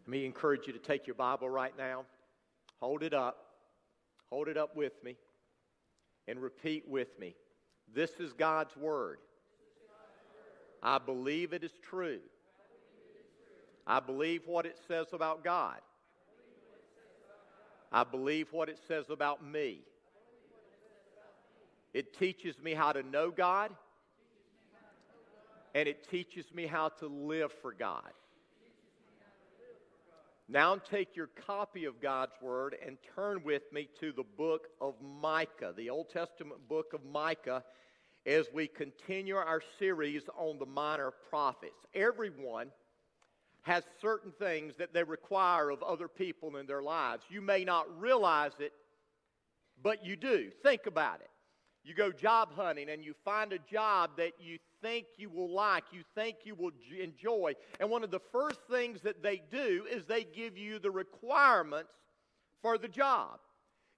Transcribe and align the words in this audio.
Let 0.00 0.08
me 0.08 0.24
encourage 0.24 0.66
you 0.66 0.72
to 0.72 0.78
take 0.78 1.06
your 1.06 1.14
Bible 1.14 1.48
right 1.48 1.76
now, 1.76 2.04
hold 2.80 3.02
it 3.02 3.14
up, 3.14 3.36
hold 4.28 4.48
it 4.48 4.56
up 4.56 4.74
with 4.74 4.92
me, 5.04 5.16
and 6.26 6.40
repeat 6.40 6.88
with 6.88 7.18
me. 7.18 7.34
This 7.92 8.12
is 8.18 8.32
God's 8.32 8.76
Word. 8.76 9.18
I 10.82 10.98
believe 10.98 11.52
it 11.52 11.62
is 11.62 11.72
true. 11.82 12.20
I 13.86 14.00
believe 14.00 14.42
what 14.46 14.66
it 14.66 14.78
says 14.88 15.06
about 15.12 15.44
God. 15.44 15.78
I 17.92 18.04
believe 18.04 18.52
what 18.52 18.68
it 18.68 18.78
says 18.86 19.10
about 19.10 19.44
me. 19.44 19.80
It 21.92 22.16
teaches 22.16 22.60
me 22.62 22.72
how 22.72 22.92
to 22.92 23.02
know 23.02 23.30
God, 23.30 23.72
and 25.74 25.88
it 25.88 26.08
teaches 26.08 26.52
me 26.54 26.66
how 26.66 26.90
to 27.00 27.08
live 27.08 27.52
for 27.52 27.72
God. 27.72 28.10
Now 30.52 30.74
take 30.74 31.14
your 31.14 31.28
copy 31.46 31.84
of 31.84 32.00
God's 32.00 32.32
Word 32.42 32.74
and 32.84 32.98
turn 33.14 33.44
with 33.44 33.62
me 33.72 33.88
to 34.00 34.10
the 34.10 34.24
book 34.36 34.66
of 34.80 34.94
Micah, 35.00 35.72
the 35.76 35.90
Old 35.90 36.10
Testament 36.10 36.68
book 36.68 36.92
of 36.92 37.04
Micah, 37.04 37.62
as 38.26 38.46
we 38.52 38.66
continue 38.66 39.36
our 39.36 39.62
series 39.78 40.22
on 40.36 40.58
the 40.58 40.66
minor 40.66 41.12
prophets. 41.28 41.86
Everyone 41.94 42.72
has 43.62 43.84
certain 44.02 44.32
things 44.40 44.74
that 44.78 44.92
they 44.92 45.04
require 45.04 45.70
of 45.70 45.84
other 45.84 46.08
people 46.08 46.56
in 46.56 46.66
their 46.66 46.82
lives. 46.82 47.22
You 47.28 47.42
may 47.42 47.62
not 47.62 47.86
realize 48.00 48.54
it, 48.58 48.72
but 49.80 50.04
you 50.04 50.16
do. 50.16 50.50
Think 50.64 50.86
about 50.86 51.20
it. 51.20 51.29
You 51.82 51.94
go 51.94 52.12
job 52.12 52.52
hunting 52.54 52.90
and 52.90 53.04
you 53.04 53.14
find 53.24 53.52
a 53.52 53.58
job 53.58 54.10
that 54.18 54.32
you 54.38 54.58
think 54.82 55.06
you 55.16 55.30
will 55.30 55.50
like, 55.50 55.84
you 55.92 56.02
think 56.14 56.38
you 56.44 56.54
will 56.54 56.72
enjoy. 56.98 57.54
And 57.78 57.90
one 57.90 58.04
of 58.04 58.10
the 58.10 58.20
first 58.32 58.60
things 58.70 59.00
that 59.02 59.22
they 59.22 59.42
do 59.50 59.86
is 59.90 60.04
they 60.04 60.24
give 60.24 60.58
you 60.58 60.78
the 60.78 60.90
requirements 60.90 61.92
for 62.62 62.76
the 62.76 62.88
job. 62.88 63.38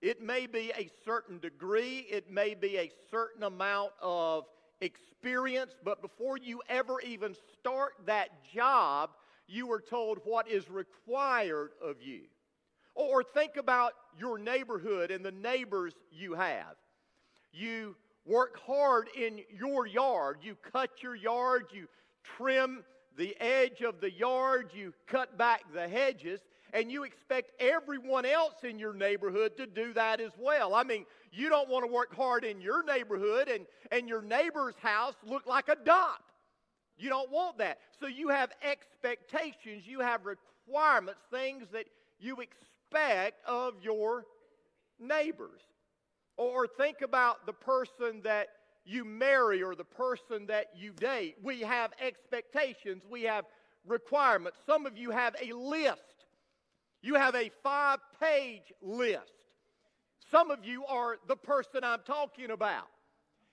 It 0.00 0.20
may 0.20 0.46
be 0.46 0.72
a 0.76 0.90
certain 1.04 1.38
degree, 1.38 2.06
it 2.10 2.30
may 2.30 2.54
be 2.54 2.76
a 2.76 2.90
certain 3.10 3.44
amount 3.44 3.92
of 4.00 4.44
experience, 4.80 5.74
but 5.84 6.02
before 6.02 6.36
you 6.36 6.60
ever 6.68 7.00
even 7.00 7.36
start 7.60 7.92
that 8.06 8.30
job, 8.52 9.10
you 9.46 9.70
are 9.72 9.80
told 9.80 10.18
what 10.24 10.48
is 10.48 10.68
required 10.68 11.70
of 11.80 12.02
you. 12.02 12.22
Or 12.94 13.22
think 13.22 13.56
about 13.56 13.92
your 14.18 14.38
neighborhood 14.38 15.10
and 15.10 15.24
the 15.24 15.32
neighbors 15.32 15.94
you 16.10 16.34
have. 16.34 16.74
You 17.52 17.96
work 18.24 18.58
hard 18.66 19.08
in 19.16 19.40
your 19.50 19.86
yard. 19.86 20.38
You 20.42 20.56
cut 20.72 21.02
your 21.02 21.14
yard, 21.14 21.66
you 21.72 21.88
trim 22.36 22.84
the 23.16 23.36
edge 23.40 23.82
of 23.82 24.00
the 24.00 24.10
yard, 24.10 24.70
you 24.74 24.94
cut 25.06 25.36
back 25.36 25.62
the 25.74 25.86
hedges, 25.86 26.40
and 26.72 26.90
you 26.90 27.04
expect 27.04 27.50
everyone 27.60 28.24
else 28.24 28.54
in 28.62 28.78
your 28.78 28.94
neighborhood 28.94 29.56
to 29.58 29.66
do 29.66 29.92
that 29.92 30.20
as 30.20 30.32
well. 30.38 30.74
I 30.74 30.82
mean, 30.84 31.04
you 31.30 31.48
don't 31.48 31.68
want 31.68 31.84
to 31.84 31.92
work 31.92 32.14
hard 32.14 32.44
in 32.44 32.60
your 32.60 32.82
neighborhood 32.84 33.48
and, 33.48 33.66
and 33.90 34.08
your 34.08 34.22
neighbor's 34.22 34.76
house 34.80 35.14
look 35.26 35.46
like 35.46 35.68
a 35.68 35.76
dump. 35.76 36.22
You 36.96 37.08
don't 37.08 37.30
want 37.30 37.58
that. 37.58 37.78
So 38.00 38.06
you 38.06 38.28
have 38.28 38.50
expectations, 38.62 39.86
you 39.86 40.00
have 40.00 40.22
requirements, 40.24 41.20
things 41.30 41.64
that 41.72 41.86
you 42.18 42.36
expect 42.40 43.44
of 43.46 43.74
your 43.82 44.24
neighbors. 44.98 45.60
Or 46.36 46.66
think 46.66 47.02
about 47.02 47.46
the 47.46 47.52
person 47.52 48.22
that 48.24 48.48
you 48.84 49.04
marry 49.04 49.62
or 49.62 49.74
the 49.74 49.84
person 49.84 50.46
that 50.46 50.66
you 50.74 50.92
date. 50.92 51.36
We 51.42 51.60
have 51.60 51.92
expectations, 52.00 53.04
we 53.08 53.22
have 53.22 53.44
requirements. 53.86 54.58
Some 54.66 54.86
of 54.86 54.96
you 54.96 55.10
have 55.10 55.36
a 55.42 55.52
list. 55.52 56.26
You 57.02 57.14
have 57.14 57.34
a 57.34 57.50
five 57.62 57.98
page 58.20 58.72
list. 58.80 59.32
Some 60.30 60.50
of 60.50 60.64
you 60.64 60.84
are 60.86 61.18
the 61.28 61.36
person 61.36 61.80
I'm 61.82 62.00
talking 62.06 62.50
about. 62.50 62.86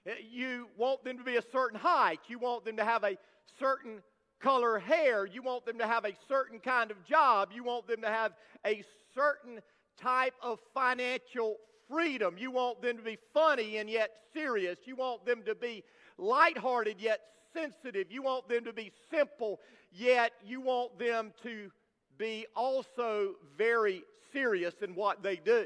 Eh, 0.06 0.14
you 0.32 0.68
want 0.78 1.04
them 1.04 1.18
to 1.18 1.24
be 1.24 1.36
a 1.36 1.44
certain 1.52 1.78
height, 1.78 2.20
you 2.28 2.40
want 2.40 2.64
them 2.64 2.78
to 2.78 2.86
have 2.86 3.04
a 3.04 3.18
certain 3.60 4.02
color 4.40 4.80
hair, 4.80 5.26
you 5.26 5.42
want 5.42 5.66
them 5.66 5.78
to 5.80 5.88
have 5.88 6.06
a 6.06 6.14
certain 6.28 6.60
kind 6.60 6.92
of 6.92 7.04
job, 7.04 7.50
you 7.54 7.64
want 7.64 7.88
them 7.88 8.02
to 8.02 8.08
have 8.08 8.34
a 8.66 8.84
certain 9.14 9.60
type 10.00 10.34
of 10.42 10.60
financial 10.74 11.58
freedom. 11.90 12.36
You 12.38 12.52
want 12.52 12.82
them 12.82 12.98
to 12.98 13.04
be 13.04 13.18
funny 13.34 13.78
and 13.78 13.90
yet 13.90 14.12
serious. 14.34 14.78
You 14.86 14.96
want 14.96 15.26
them 15.26 15.44
to 15.46 15.56
be 15.56 15.84
lighthearted 16.18 16.98
yet 17.00 17.22
sensitive. 17.54 18.12
You 18.12 18.22
want 18.22 18.48
them 18.48 18.66
to 18.66 18.74
be 18.74 18.92
simple, 19.10 19.60
yet 19.92 20.32
you 20.46 20.62
want 20.62 21.00
them 21.00 21.34
to 21.44 21.72
be 22.18 22.46
also 22.56 23.36
very 23.58 24.04
serious 24.32 24.76
in 24.82 24.94
what 24.94 25.24
they 25.24 25.38
do. 25.38 25.66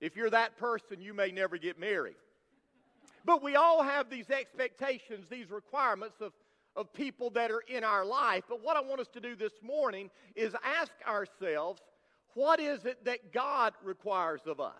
If 0.00 0.16
you're 0.16 0.30
that 0.30 0.58
person, 0.58 1.00
you 1.00 1.14
may 1.14 1.30
never 1.30 1.56
get 1.56 1.78
married. 1.78 2.16
But 3.24 3.42
we 3.42 3.56
all 3.56 3.82
have 3.82 4.10
these 4.10 4.28
expectations, 4.30 5.26
these 5.30 5.50
requirements 5.50 6.16
of, 6.20 6.32
of 6.76 6.92
people 6.92 7.30
that 7.30 7.50
are 7.50 7.62
in 7.68 7.84
our 7.84 8.04
life. 8.04 8.44
But 8.48 8.62
what 8.62 8.76
I 8.76 8.82
want 8.82 9.00
us 9.00 9.08
to 9.14 9.20
do 9.20 9.34
this 9.34 9.54
morning 9.62 10.10
is 10.36 10.54
ask 10.62 10.92
ourselves 11.08 11.80
what 12.34 12.60
is 12.60 12.84
it 12.84 13.04
that 13.04 13.32
God 13.32 13.74
requires 13.82 14.42
of 14.46 14.60
us? 14.60 14.72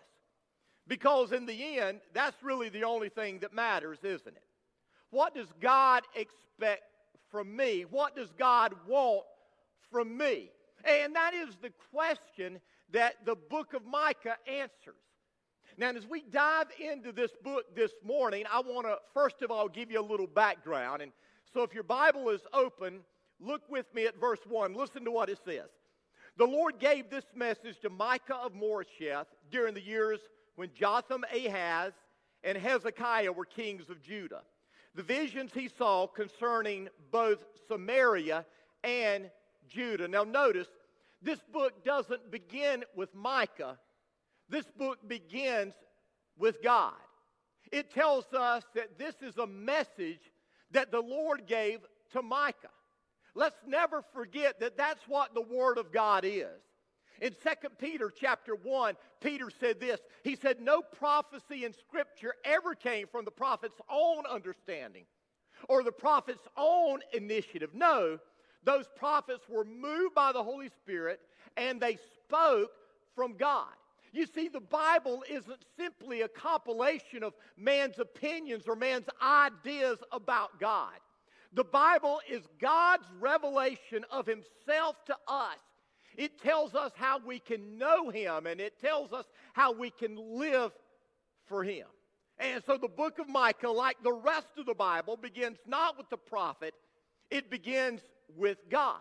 Because 0.87 1.33
in 1.33 1.47
the 1.47 1.79
end, 1.79 2.01
that's 2.13 2.43
really 2.43 2.69
the 2.69 2.85
only 2.85 3.09
thing 3.09 3.39
that 3.41 3.55
matters, 3.55 3.99
isn't 4.03 4.27
it? 4.27 4.43
What 5.11 5.35
does 5.35 5.49
God 5.61 6.03
expect 6.15 6.83
from 7.31 7.57
me? 7.57 7.83
What 7.83 8.17
does 8.17 8.31
God 8.39 8.75
want 8.87 9.25
from 9.91 10.17
me? 10.17 10.51
And 10.85 11.15
that 11.15 11.33
is 11.33 11.57
the 11.63 11.73
question 11.93 12.61
that 12.93 13.15
the 13.25 13.37
book 13.37 13.73
of 13.73 13.87
Micah 13.87 14.37
answers. 14.47 14.97
Now, 15.77 15.91
as 15.91 16.07
we 16.07 16.23
dive 16.31 16.67
into 16.79 17.13
this 17.13 17.31
book 17.43 17.75
this 17.75 17.93
morning, 18.05 18.45
I 18.53 18.61
want 18.61 18.87
to 18.87 18.99
first 19.13 19.43
of 19.43 19.51
all 19.51 19.69
give 19.69 19.91
you 19.91 20.01
a 20.01 20.03
little 20.03 20.27
background. 20.27 21.03
And 21.03 21.13
so, 21.53 21.63
if 21.63 21.75
your 21.75 21.83
Bible 21.83 22.29
is 22.31 22.43
open, 22.53 23.01
look 23.41 23.63
with 23.69 23.87
me 23.95 24.07
at 24.07 24.21
verse 24.21 24.41
1. 24.49 24.75
Listen 24.75 25.05
to 25.05 25.11
what 25.11 25.29
it 25.29 25.39
says. 25.45 25.69
The 26.37 26.47
Lord 26.47 26.81
gave 26.81 27.11
this 27.11 27.25
message 27.35 27.79
to 27.81 27.91
Micah 27.91 28.37
of 28.37 28.55
Moresheth 28.55 29.27
during 29.51 29.75
the 29.75 29.81
years 29.81 30.19
when 30.57 30.71
Jotham, 30.75 31.25
Ahaz, 31.33 31.93
and 32.43 32.59
Hezekiah 32.59 33.31
were 33.31 33.45
kings 33.45 33.89
of 33.89 34.03
Judah. 34.03 34.43
The 34.97 35.03
visions 35.03 35.53
he 35.55 35.69
saw 35.69 36.07
concerning 36.09 36.89
both 37.13 37.45
Samaria 37.69 38.45
and 38.83 39.31
Judah. 39.69 40.09
Now, 40.09 40.25
notice, 40.25 40.69
this 41.23 41.41
book 41.53 41.85
doesn't 41.85 42.31
begin 42.31 42.85
with 42.97 43.15
Micah, 43.15 43.79
this 44.49 44.67
book 44.77 44.99
begins 45.09 45.75
with 46.37 46.63
God. 46.63 46.95
It 47.73 47.93
tells 47.93 48.27
us 48.33 48.63
that 48.75 48.99
this 48.99 49.15
is 49.23 49.39
a 49.39 49.47
message 49.47 50.21
that 50.73 50.91
the 50.91 51.01
Lord 51.01 51.47
gave 51.47 51.81
to 52.13 52.23
Micah. 52.23 52.69
Let's 53.35 53.57
never 53.67 54.03
forget 54.13 54.61
that 54.61 54.77
that's 54.77 55.03
what 55.09 55.35
the 55.35 55.43
Word 55.43 55.79
of 55.79 55.93
God 55.93 56.25
is. 56.25 56.61
In 57.21 57.33
2 57.33 57.69
Peter 57.79 58.13
chapter 58.15 58.55
1, 58.55 58.95
Peter 59.21 59.49
said 59.61 59.81
this. 59.81 60.01
He 60.23 60.37
said, 60.37 60.61
No 60.61 60.83
prophecy 60.83 61.65
in 61.65 61.73
Scripture 61.73 62.35
ever 62.45 62.75
came 62.75 63.07
from 63.07 63.25
the 63.25 63.31
prophet's 63.31 63.81
own 63.91 64.25
understanding 64.27 65.05
or 65.69 65.83
the 65.83 65.93
prophet's 65.93 66.47
own 66.57 67.01
initiative. 67.13 67.71
No, 67.73 68.19
those 68.65 68.87
prophets 68.97 69.45
were 69.49 69.65
moved 69.65 70.15
by 70.15 70.33
the 70.33 70.43
Holy 70.43 70.69
Spirit 70.69 71.21
and 71.57 71.81
they 71.81 71.99
spoke 72.25 72.71
from 73.15 73.37
God. 73.37 73.69
You 74.13 74.27
see, 74.27 74.49
the 74.49 74.61
Bible 74.61 75.25
isn't 75.29 75.65
simply 75.77 76.23
a 76.23 76.29
compilation 76.29 77.25
of 77.25 77.35
man's 77.57 77.99
opinions 77.99 78.65
or 78.69 78.77
man's 78.77 79.09
ideas 79.21 79.99
about 80.13 80.61
God. 80.61 80.95
The 81.55 81.65
Bible 81.65 82.21
is 82.29 82.43
God's 82.61 83.07
revelation 83.21 84.05
of 84.11 84.27
Himself 84.27 84.97
to 85.07 85.17
us. 85.29 85.59
It 86.17 86.41
tells 86.41 86.75
us 86.75 86.93
how 86.97 87.21
we 87.25 87.39
can 87.39 87.79
know 87.79 88.11
Him 88.11 88.47
and 88.47 88.61
it 88.61 88.81
tells 88.81 89.13
us 89.13 89.25
how 89.53 89.73
we 89.73 89.91
can 89.91 90.17
live 90.17 90.73
for 91.47 91.65
Him. 91.65 91.87
And 92.39 92.63
so 92.67 92.77
the 92.77 92.89
book 92.89 93.19
of 93.21 93.29
Micah, 93.29 93.71
like 93.71 93.97
the 94.03 94.13
rest 94.13 94.49
of 94.59 94.67
the 94.67 94.75
Bible, 94.75 95.17
begins 95.17 95.59
not 95.67 95.97
with 95.97 96.09
the 96.11 96.17
prophet, 96.17 96.75
it 97.31 97.51
begins 97.51 98.01
with 98.37 98.59
God. 98.69 99.01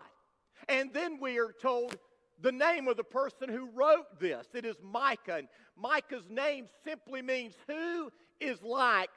And 0.68 0.92
then 0.92 1.18
we 1.20 1.38
are 1.38 1.52
told 1.60 1.96
the 2.40 2.52
name 2.52 2.86
of 2.88 2.96
the 2.96 3.04
person 3.04 3.48
who 3.48 3.68
wrote 3.74 4.20
this. 4.20 4.46
It 4.54 4.64
is 4.64 4.76
Micah. 4.82 5.36
And 5.38 5.48
Micah's 5.76 6.28
name 6.30 6.66
simply 6.84 7.22
means 7.22 7.54
who 7.66 8.10
is 8.40 8.62
like 8.62 9.10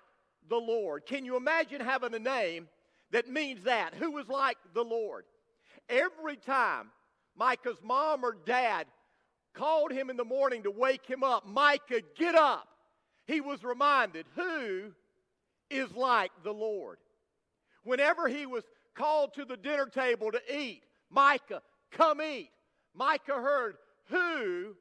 the 0.50 0.58
Lord. 0.58 1.06
Can 1.06 1.26
you 1.26 1.36
imagine 1.36 1.82
having 1.82 2.14
a 2.16 2.20
name 2.20 2.68
that 3.12 3.28
means 3.28 3.64
that? 3.64 3.94
Who 3.96 4.18
is 4.18 4.28
like 4.28 4.58
the 4.74 4.84
Lord? 4.84 5.26
Every 5.90 6.36
time 6.36 6.90
Micah's 7.38 7.78
mom 7.84 8.24
or 8.24 8.36
dad 8.46 8.88
called 9.54 9.92
him 9.92 10.10
in 10.10 10.18
the 10.18 10.26
morning 10.26 10.64
to 10.64 10.72
wake 10.72 11.06
him 11.06 11.24
up. 11.24 11.46
Micah, 11.48 12.02
get 12.18 12.36
up. 12.36 12.68
He 13.26 13.42
was 13.42 13.64
reminded 13.64 14.26
who 14.36 14.92
is 15.70 15.94
like 15.96 16.32
the 16.44 16.54
Lord. 16.54 16.98
Whenever 17.84 18.28
he 18.28 18.46
was 18.46 18.64
called 18.96 19.34
to 19.34 19.46
the 19.46 19.58
dinner 19.58 19.88
table 19.88 20.32
to 20.32 20.42
eat, 20.56 20.84
Micah, 21.10 21.62
come 21.92 22.22
eat. 22.22 22.50
Micah 22.94 23.34
heard, 23.34 23.76
Who 24.10 24.76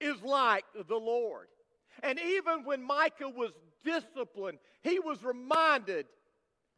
is 0.00 0.22
like 0.22 0.64
the 0.88 0.96
Lord? 0.96 1.48
And 2.02 2.18
even 2.18 2.64
when 2.64 2.82
Micah 2.82 3.28
was 3.28 3.52
disciplined, 3.84 4.58
he 4.82 4.98
was 4.98 5.22
reminded, 5.22 6.06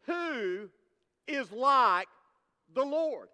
Who 0.06 0.68
is 1.26 1.50
like 1.52 2.08
the 2.74 2.84
Lord? 2.84 3.28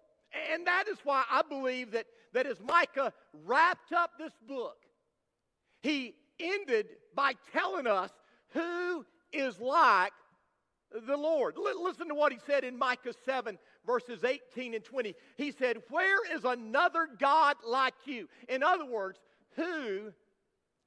And 0.51 0.65
that 0.67 0.87
is 0.87 0.97
why 1.03 1.23
I 1.29 1.41
believe 1.41 1.91
that, 1.91 2.05
that 2.33 2.45
as 2.45 2.61
Micah 2.61 3.13
wrapped 3.45 3.91
up 3.91 4.11
this 4.17 4.33
book, 4.47 4.77
he 5.81 6.15
ended 6.39 6.87
by 7.15 7.33
telling 7.51 7.87
us 7.87 8.11
who 8.53 9.05
is 9.33 9.59
like 9.59 10.13
the 11.07 11.17
Lord. 11.17 11.55
L- 11.57 11.83
listen 11.83 12.07
to 12.07 12.15
what 12.15 12.31
he 12.31 12.39
said 12.45 12.63
in 12.63 12.77
Micah 12.77 13.13
7, 13.25 13.57
verses 13.85 14.23
18 14.23 14.73
and 14.73 14.83
20. 14.83 15.15
He 15.37 15.51
said, 15.51 15.77
Where 15.89 16.35
is 16.35 16.45
another 16.45 17.07
God 17.19 17.57
like 17.67 17.93
you? 18.05 18.27
In 18.49 18.63
other 18.63 18.85
words, 18.85 19.19
who 19.55 20.11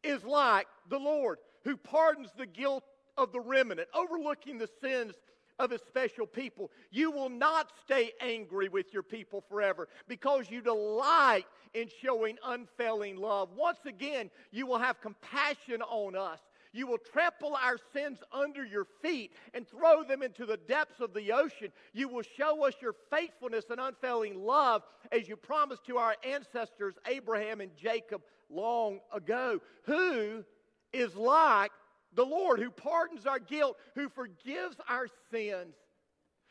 is 0.02 0.24
like 0.24 0.66
the 0.88 0.98
Lord, 0.98 1.38
who 1.64 1.76
pardons 1.76 2.30
the 2.36 2.46
guilt 2.46 2.84
of 3.16 3.32
the 3.32 3.40
remnant, 3.40 3.88
overlooking 3.94 4.58
the 4.58 4.68
sins 4.80 5.14
of 5.58 5.70
his 5.70 5.80
special 5.82 6.26
people. 6.26 6.70
You 6.90 7.10
will 7.10 7.28
not 7.28 7.72
stay 7.84 8.12
angry 8.20 8.68
with 8.68 8.92
your 8.92 9.02
people 9.02 9.42
forever 9.48 9.88
because 10.08 10.50
you 10.50 10.60
delight 10.60 11.46
in 11.74 11.88
showing 12.02 12.36
unfailing 12.44 13.16
love. 13.16 13.50
Once 13.56 13.78
again, 13.86 14.30
you 14.50 14.66
will 14.66 14.78
have 14.78 15.00
compassion 15.00 15.82
on 15.82 16.16
us. 16.16 16.40
You 16.72 16.88
will 16.88 16.98
trample 16.98 17.54
our 17.54 17.76
sins 17.92 18.18
under 18.32 18.64
your 18.64 18.84
feet 19.00 19.32
and 19.54 19.66
throw 19.66 20.02
them 20.02 20.22
into 20.22 20.44
the 20.44 20.56
depths 20.56 21.00
of 21.00 21.14
the 21.14 21.30
ocean. 21.30 21.70
You 21.92 22.08
will 22.08 22.24
show 22.36 22.66
us 22.66 22.74
your 22.82 22.96
faithfulness 23.10 23.66
and 23.70 23.78
unfailing 23.78 24.44
love 24.44 24.82
as 25.12 25.28
you 25.28 25.36
promised 25.36 25.84
to 25.86 25.98
our 25.98 26.16
ancestors, 26.24 26.96
Abraham 27.06 27.60
and 27.60 27.70
Jacob, 27.76 28.22
long 28.50 28.98
ago. 29.12 29.60
Who 29.84 30.44
is 30.92 31.14
like 31.14 31.70
the 32.14 32.24
Lord 32.24 32.60
who 32.60 32.70
pardons 32.70 33.26
our 33.26 33.38
guilt, 33.38 33.76
who 33.94 34.08
forgives 34.08 34.76
our 34.88 35.06
sins, 35.30 35.74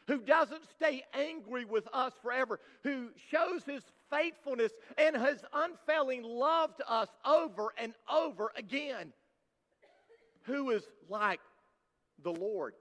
who 0.07 0.19
doesn't 0.19 0.63
stay 0.75 1.03
angry 1.13 1.65
with 1.65 1.87
us 1.93 2.13
forever, 2.21 2.59
who 2.83 3.09
shows 3.29 3.63
his 3.63 3.83
faithfulness 4.09 4.71
and 4.97 5.15
his 5.15 5.43
unfailing 5.53 6.23
love 6.23 6.75
to 6.77 6.91
us 6.91 7.07
over 7.25 7.73
and 7.77 7.93
over 8.11 8.51
again. 8.55 9.13
Who 10.43 10.71
is 10.71 10.83
like 11.09 11.39
the 12.23 12.33
Lord? 12.33 12.73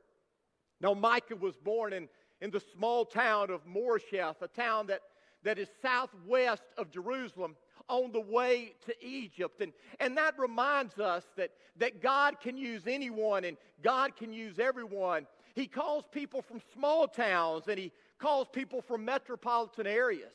Now, 0.81 0.95
Micah 0.95 1.37
was 1.37 1.57
born 1.57 1.93
in, 1.93 2.09
in 2.41 2.51
the 2.51 2.63
small 2.77 3.05
town 3.05 3.51
of 3.51 3.65
Moresheth, 3.65 4.43
a 4.43 4.49
town 4.49 4.89
that, 4.89 5.01
that 5.45 5.59
is 5.59 5.69
southwest 5.81 6.65
of 6.77 6.91
Jerusalem 6.91 7.55
on 7.89 8.13
the 8.13 8.21
way 8.21 8.75
to 8.87 8.95
Egypt. 9.05 9.61
And, 9.61 9.73
and 10.01 10.17
that 10.17 10.39
reminds 10.39 10.99
us 10.99 11.25
that, 11.37 11.51
that 11.79 12.03
God 12.03 12.41
can 12.41 12.57
use 12.57 12.83
anyone 12.87 13.45
and 13.45 13.57
God 13.83 14.17
can 14.17 14.33
use 14.33 14.59
everyone. 14.59 15.27
He 15.55 15.67
calls 15.67 16.05
people 16.11 16.43
from 16.43 16.61
small 16.75 17.07
towns 17.09 17.65
and 17.69 17.79
He 17.79 17.93
calls 18.19 18.49
people 18.53 18.83
from 18.83 19.05
metropolitan 19.05 19.87
areas. 19.87 20.33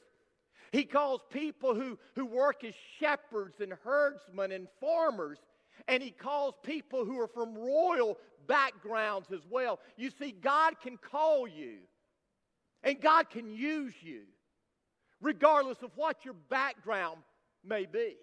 He 0.71 0.83
calls 0.83 1.21
people 1.29 1.73
who, 1.73 1.97
who 2.15 2.25
work 2.25 2.63
as 2.63 2.73
shepherds 2.99 3.61
and 3.61 3.73
herdsmen 3.83 4.51
and 4.51 4.67
farmers. 4.81 5.39
And 5.87 6.03
He 6.03 6.11
calls 6.11 6.55
people 6.63 7.05
who 7.05 7.19
are 7.19 7.27
from 7.27 7.55
royal 7.55 8.17
backgrounds 8.47 9.31
as 9.31 9.41
well. 9.49 9.79
You 9.95 10.11
see, 10.11 10.31
God 10.31 10.79
can 10.81 10.97
call 10.97 11.47
you 11.47 11.77
and 12.83 12.99
God 13.01 13.29
can 13.29 13.49
use 13.49 13.93
you 14.01 14.21
regardless 15.21 15.81
of 15.81 15.91
what 15.95 16.23
your 16.23 16.35
background 16.49 17.17
may 17.67 17.85
be. 17.85 18.15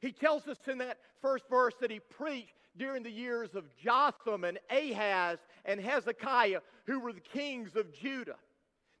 He 0.00 0.12
tells 0.12 0.46
us 0.46 0.58
in 0.66 0.78
that 0.78 0.98
first 1.20 1.44
verse 1.48 1.74
that 1.80 1.90
he 1.90 2.00
preached 2.00 2.52
during 2.76 3.02
the 3.02 3.10
years 3.10 3.54
of 3.54 3.64
Jotham 3.76 4.44
and 4.44 4.58
Ahaz 4.70 5.38
and 5.64 5.80
Hezekiah, 5.80 6.60
who 6.86 7.00
were 7.00 7.12
the 7.12 7.20
kings 7.20 7.74
of 7.74 7.92
Judah. 7.92 8.36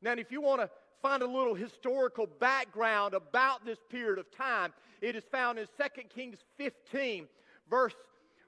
Now, 0.02 0.12
if 0.12 0.32
you 0.32 0.40
want 0.40 0.60
to 0.60 0.70
find 1.00 1.22
a 1.22 1.26
little 1.26 1.54
historical 1.54 2.26
background 2.26 3.14
about 3.14 3.64
this 3.64 3.78
period 3.88 4.18
of 4.18 4.30
time, 4.30 4.72
it 5.00 5.14
is 5.14 5.24
found 5.30 5.58
in 5.58 5.66
2 5.66 6.02
Kings 6.08 6.38
15, 6.56 7.28
verse 7.70 7.94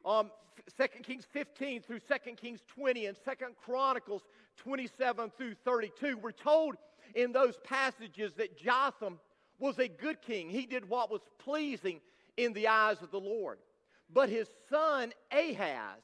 um, 0.04 0.30
2 0.76 0.86
Kings 1.02 1.26
15 1.32 1.82
through 1.82 2.00
2 2.00 2.32
Kings 2.36 2.60
20 2.74 3.06
and 3.06 3.16
2 3.24 3.30
Chronicles 3.64 4.22
27 4.58 5.30
through 5.36 5.54
32. 5.64 6.18
We're 6.18 6.32
told 6.32 6.76
in 7.14 7.32
those 7.32 7.56
passages 7.64 8.32
that 8.34 8.58
Jotham 8.58 9.18
was 9.60 9.78
a 9.78 9.88
good 9.88 10.20
king. 10.22 10.48
He 10.48 10.66
did 10.66 10.88
what 10.88 11.10
was 11.10 11.20
pleasing 11.38 12.00
in 12.36 12.52
the 12.52 12.68
eyes 12.68 13.00
of 13.02 13.10
the 13.10 13.20
Lord. 13.20 13.58
But 14.12 14.28
his 14.28 14.48
son 14.68 15.12
Ahaz 15.30 16.02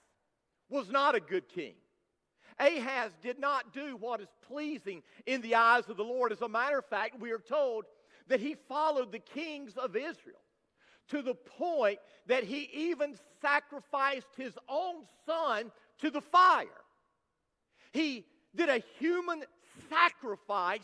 was 0.68 0.88
not 0.90 1.14
a 1.14 1.20
good 1.20 1.48
king. 1.48 1.74
Ahaz 2.58 3.10
did 3.22 3.38
not 3.38 3.72
do 3.72 3.96
what 3.96 4.20
is 4.20 4.28
pleasing 4.46 5.02
in 5.26 5.40
the 5.40 5.56
eyes 5.56 5.88
of 5.88 5.96
the 5.96 6.04
Lord. 6.04 6.32
As 6.32 6.42
a 6.42 6.48
matter 6.48 6.78
of 6.78 6.86
fact, 6.86 7.20
we 7.20 7.32
are 7.32 7.38
told 7.38 7.84
that 8.28 8.40
he 8.40 8.56
followed 8.68 9.12
the 9.12 9.18
kings 9.18 9.76
of 9.76 9.96
Israel 9.96 10.40
to 11.08 11.22
the 11.22 11.34
point 11.34 11.98
that 12.26 12.44
he 12.44 12.68
even 12.72 13.16
sacrificed 13.40 14.28
his 14.36 14.56
own 14.68 15.04
son 15.24 15.70
to 16.00 16.10
the 16.10 16.20
fire. 16.20 16.66
He 17.92 18.24
did 18.54 18.68
a 18.68 18.82
human 18.98 19.44
sacrifice 19.88 20.80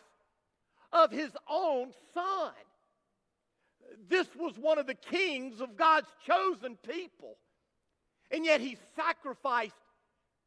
of 0.93 1.11
his 1.11 1.31
own 1.49 1.93
son. 2.13 2.53
This 4.09 4.27
was 4.37 4.59
one 4.59 4.79
of 4.79 4.87
the 4.87 4.95
kings 4.95 5.61
of 5.61 5.77
God's 5.77 6.09
chosen 6.27 6.77
people. 6.77 7.37
And 8.31 8.45
yet 8.45 8.61
he 8.61 8.77
sacrificed 8.97 9.75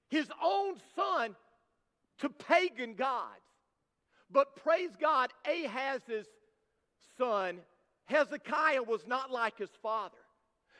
his 0.09 0.27
own 0.43 0.75
son 0.95 1.35
to 2.19 2.29
pagan 2.29 2.95
gods. 2.95 3.41
But 4.31 4.55
praise 4.55 4.91
God, 4.99 5.31
Ahaz's 5.45 6.27
son, 7.17 7.59
Hezekiah, 8.05 8.83
was 8.83 9.05
not 9.05 9.31
like 9.31 9.57
his 9.57 9.69
father. 9.81 10.17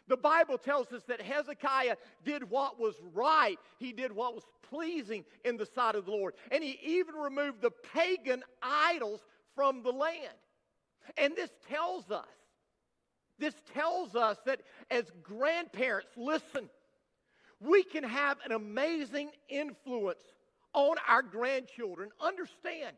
The 0.08 0.18
Bible 0.18 0.58
tells 0.58 0.92
us 0.92 1.02
that 1.08 1.22
Hezekiah 1.22 1.96
did 2.24 2.50
what 2.50 2.80
was 2.80 2.96
right. 3.14 3.58
He 3.80 3.92
did 3.92 4.12
what 4.12 4.36
was 4.36 4.44
pleasing 4.70 5.26
in 5.44 5.58
the 5.58 5.66
sight 5.66 5.96
of 5.96 6.06
the 6.06 6.12
Lord. 6.12 6.36
And 6.52 6.64
he 6.64 6.80
even 6.84 7.16
removed 7.16 7.62
the 7.62 7.72
pagan 7.94 8.44
idols 8.62 9.22
from 9.56 9.84
the 9.84 9.92
land. 9.92 10.38
And 11.18 11.36
this 11.36 11.50
tells 11.70 12.12
us, 12.12 12.26
this 13.38 13.56
tells 13.74 14.16
us 14.16 14.38
that 14.46 14.62
as 14.90 15.06
grandparents, 15.24 16.10
listen, 16.16 16.70
we 17.60 17.84
can 17.84 18.04
have 18.04 18.38
an 18.46 18.52
amazing 18.52 19.32
influence 19.50 20.24
on 20.74 20.98
our 21.08 21.22
grandchildren. 21.22 22.10
Understand, 22.22 22.96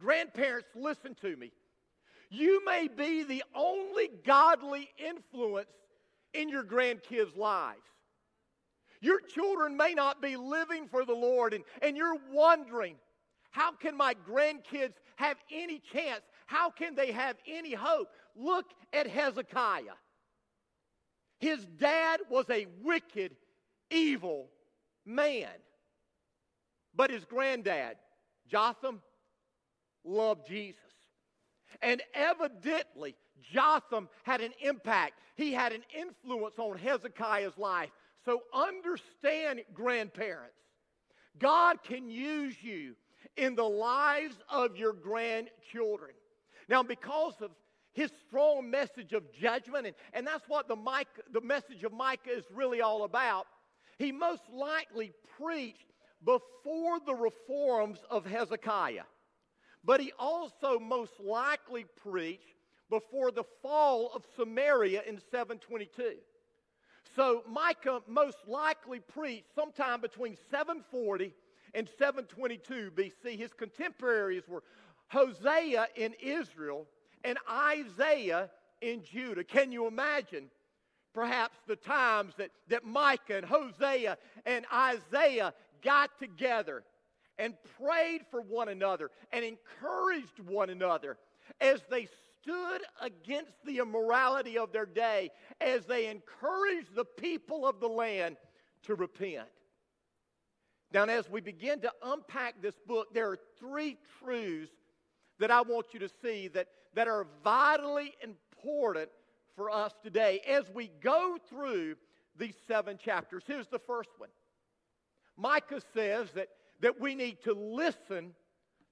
grandparents, 0.00 0.68
listen 0.74 1.14
to 1.22 1.36
me. 1.36 1.52
You 2.30 2.64
may 2.64 2.88
be 2.88 3.24
the 3.24 3.42
only 3.54 4.08
godly 4.24 4.88
influence 4.98 5.70
in 6.32 6.48
your 6.48 6.62
grandkids' 6.62 7.36
lives. 7.36 7.80
Your 9.00 9.20
children 9.20 9.76
may 9.76 9.94
not 9.94 10.20
be 10.20 10.36
living 10.36 10.86
for 10.86 11.04
the 11.04 11.14
Lord, 11.14 11.54
and, 11.54 11.64
and 11.82 11.96
you're 11.96 12.18
wondering, 12.32 12.96
how 13.50 13.72
can 13.72 13.96
my 13.96 14.14
grandkids 14.28 14.94
have 15.16 15.36
any 15.52 15.80
chance? 15.92 16.22
How 16.46 16.70
can 16.70 16.94
they 16.94 17.12
have 17.12 17.36
any 17.46 17.74
hope? 17.74 18.08
Look 18.36 18.66
at 18.92 19.06
Hezekiah. 19.06 19.96
His 21.38 21.64
dad 21.64 22.20
was 22.28 22.46
a 22.50 22.66
wicked, 22.82 23.36
evil 23.90 24.48
man. 25.04 25.48
But 26.94 27.10
his 27.10 27.24
granddad, 27.24 27.96
Jotham, 28.48 29.00
loved 30.04 30.46
Jesus. 30.46 30.80
And 31.82 32.02
evidently, 32.14 33.16
Jotham 33.52 34.08
had 34.22 34.40
an 34.40 34.52
impact. 34.60 35.14
He 35.36 35.52
had 35.52 35.72
an 35.72 35.82
influence 35.96 36.58
on 36.58 36.78
Hezekiah's 36.78 37.56
life. 37.56 37.90
So 38.24 38.42
understand, 38.52 39.62
grandparents, 39.72 40.56
God 41.38 41.82
can 41.82 42.10
use 42.10 42.56
you 42.60 42.94
in 43.36 43.54
the 43.54 43.62
lives 43.62 44.36
of 44.48 44.76
your 44.76 44.92
grandchildren. 44.92 46.12
Now, 46.68 46.82
because 46.82 47.34
of 47.40 47.50
his 47.92 48.10
strong 48.26 48.70
message 48.70 49.12
of 49.12 49.32
judgment, 49.32 49.86
and, 49.86 49.96
and 50.12 50.26
that's 50.26 50.48
what 50.48 50.68
the, 50.68 50.76
Micah, 50.76 51.22
the 51.32 51.40
message 51.40 51.82
of 51.84 51.92
Micah 51.92 52.30
is 52.30 52.44
really 52.54 52.80
all 52.80 53.04
about, 53.04 53.46
he 53.98 54.12
most 54.12 54.42
likely 54.52 55.12
preached 55.38 55.92
before 56.24 57.00
the 57.04 57.14
reforms 57.14 57.98
of 58.10 58.24
Hezekiah. 58.24 59.04
But 59.84 60.00
he 60.00 60.12
also 60.18 60.78
most 60.78 61.18
likely 61.18 61.86
preached 62.02 62.54
before 62.90 63.30
the 63.30 63.44
fall 63.62 64.10
of 64.14 64.24
Samaria 64.36 65.02
in 65.06 65.18
722. 65.30 66.16
So 67.16 67.42
Micah 67.48 68.02
most 68.06 68.38
likely 68.46 69.00
preached 69.00 69.54
sometime 69.54 70.00
between 70.00 70.36
740 70.50 71.34
in 71.74 71.88
722 71.98 72.90
BC. 72.94 73.38
His 73.38 73.52
contemporaries 73.52 74.48
were 74.48 74.62
Hosea 75.08 75.88
in 75.96 76.14
Israel 76.20 76.86
and 77.24 77.38
Isaiah 77.50 78.50
in 78.80 79.02
Judah. 79.04 79.44
Can 79.44 79.72
you 79.72 79.86
imagine 79.86 80.50
perhaps 81.12 81.58
the 81.66 81.76
times 81.76 82.34
that, 82.38 82.50
that 82.68 82.84
Micah 82.84 83.36
and 83.36 83.46
Hosea 83.46 84.16
and 84.46 84.64
Isaiah 84.72 85.52
got 85.82 86.10
together 86.18 86.84
and 87.38 87.54
prayed 87.80 88.22
for 88.30 88.42
one 88.42 88.68
another 88.68 89.10
and 89.32 89.44
encouraged 89.44 90.38
one 90.46 90.70
another 90.70 91.16
as 91.60 91.80
they 91.90 92.08
stood 92.42 92.82
against 93.00 93.52
the 93.64 93.78
immorality 93.78 94.58
of 94.58 94.72
their 94.72 94.86
day, 94.86 95.30
as 95.60 95.84
they 95.86 96.06
encouraged 96.06 96.94
the 96.94 97.04
people 97.04 97.66
of 97.66 97.80
the 97.80 97.88
land 97.88 98.36
to 98.82 98.94
repent. 98.94 99.48
Now, 100.92 101.04
as 101.04 101.30
we 101.30 101.40
begin 101.40 101.80
to 101.80 101.92
unpack 102.02 102.60
this 102.60 102.74
book, 102.86 103.14
there 103.14 103.30
are 103.30 103.38
three 103.58 103.96
truths 104.18 104.72
that 105.38 105.50
I 105.50 105.62
want 105.62 105.86
you 105.92 106.00
to 106.00 106.10
see 106.22 106.48
that, 106.48 106.68
that 106.94 107.06
are 107.06 107.26
vitally 107.44 108.14
important 108.22 109.08
for 109.54 109.70
us 109.70 109.92
today 110.02 110.40
as 110.48 110.64
we 110.74 110.90
go 111.00 111.38
through 111.48 111.96
these 112.36 112.54
seven 112.66 112.98
chapters. 112.98 113.44
Here's 113.46 113.68
the 113.68 113.78
first 113.78 114.10
one 114.18 114.30
Micah 115.36 115.80
says 115.94 116.28
that, 116.34 116.48
that 116.80 117.00
we 117.00 117.14
need 117.14 117.42
to 117.44 117.54
listen 117.54 118.34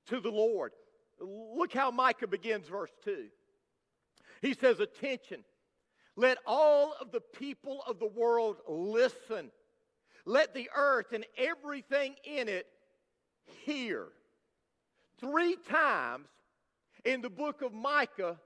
to 0.07 0.21
the 0.21 0.31
Lord. 0.31 0.73
Look 1.21 1.73
how 1.73 1.91
Micah 1.91 2.29
begins 2.29 2.69
verse 2.69 2.93
2. 3.05 3.27
He 4.41 4.55
says, 4.55 4.79
Attention, 4.79 5.45
let 6.17 6.39
all 6.47 6.95
of 7.01 7.11
the 7.11 7.21
people 7.21 7.83
of 7.87 7.99
the 7.99 8.07
world 8.07 8.59
listen. 8.69 9.51
Let 10.29 10.53
the 10.53 10.69
earth 10.77 11.15
and 11.15 11.25
everything 11.39 12.15
in 12.23 12.49
it 12.51 12.67
hear. 13.65 14.09
Three 15.19 15.57
times 15.71 16.29
in 17.07 17.23
the 17.23 17.31
book 17.31 17.63
of 17.63 17.73
Micah, 17.73 18.39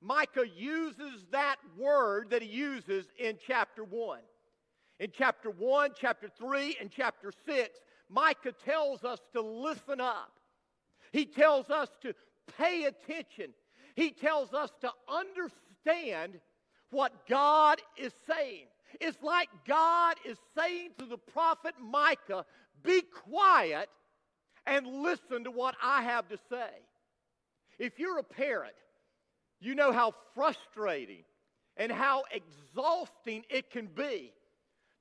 Micah 0.00 0.48
uses 0.48 1.26
that 1.32 1.56
word 1.76 2.30
that 2.30 2.40
he 2.40 2.48
uses 2.48 3.04
in 3.18 3.36
chapter 3.46 3.84
1. 3.84 4.20
In 4.98 5.12
chapter 5.12 5.50
1, 5.50 5.90
chapter 6.00 6.30
3, 6.38 6.78
and 6.80 6.90
chapter 6.90 7.30
6, 7.44 7.80
Micah 8.08 8.52
tells 8.64 9.04
us 9.04 9.20
to 9.34 9.42
listen 9.42 10.00
up. 10.00 10.32
He 11.12 11.26
tells 11.26 11.68
us 11.68 11.90
to 12.00 12.14
pay 12.56 12.84
attention. 12.84 13.52
He 13.94 14.10
tells 14.10 14.54
us 14.54 14.70
to 14.80 14.90
understand 15.06 16.40
what 16.88 17.26
God 17.28 17.82
is 17.98 18.14
saying. 18.26 18.68
It's 19.00 19.22
like 19.22 19.48
God 19.66 20.16
is 20.24 20.38
saying 20.56 20.90
to 20.98 21.06
the 21.06 21.18
prophet 21.18 21.74
Micah, 21.80 22.44
Be 22.82 23.02
quiet 23.02 23.88
and 24.66 24.86
listen 24.86 25.44
to 25.44 25.50
what 25.50 25.74
I 25.82 26.02
have 26.02 26.28
to 26.28 26.38
say. 26.50 26.70
If 27.78 27.98
you're 27.98 28.18
a 28.18 28.24
parent, 28.24 28.74
you 29.60 29.74
know 29.74 29.92
how 29.92 30.14
frustrating 30.34 31.24
and 31.76 31.92
how 31.92 32.24
exhausting 32.30 33.44
it 33.50 33.70
can 33.70 33.86
be 33.86 34.32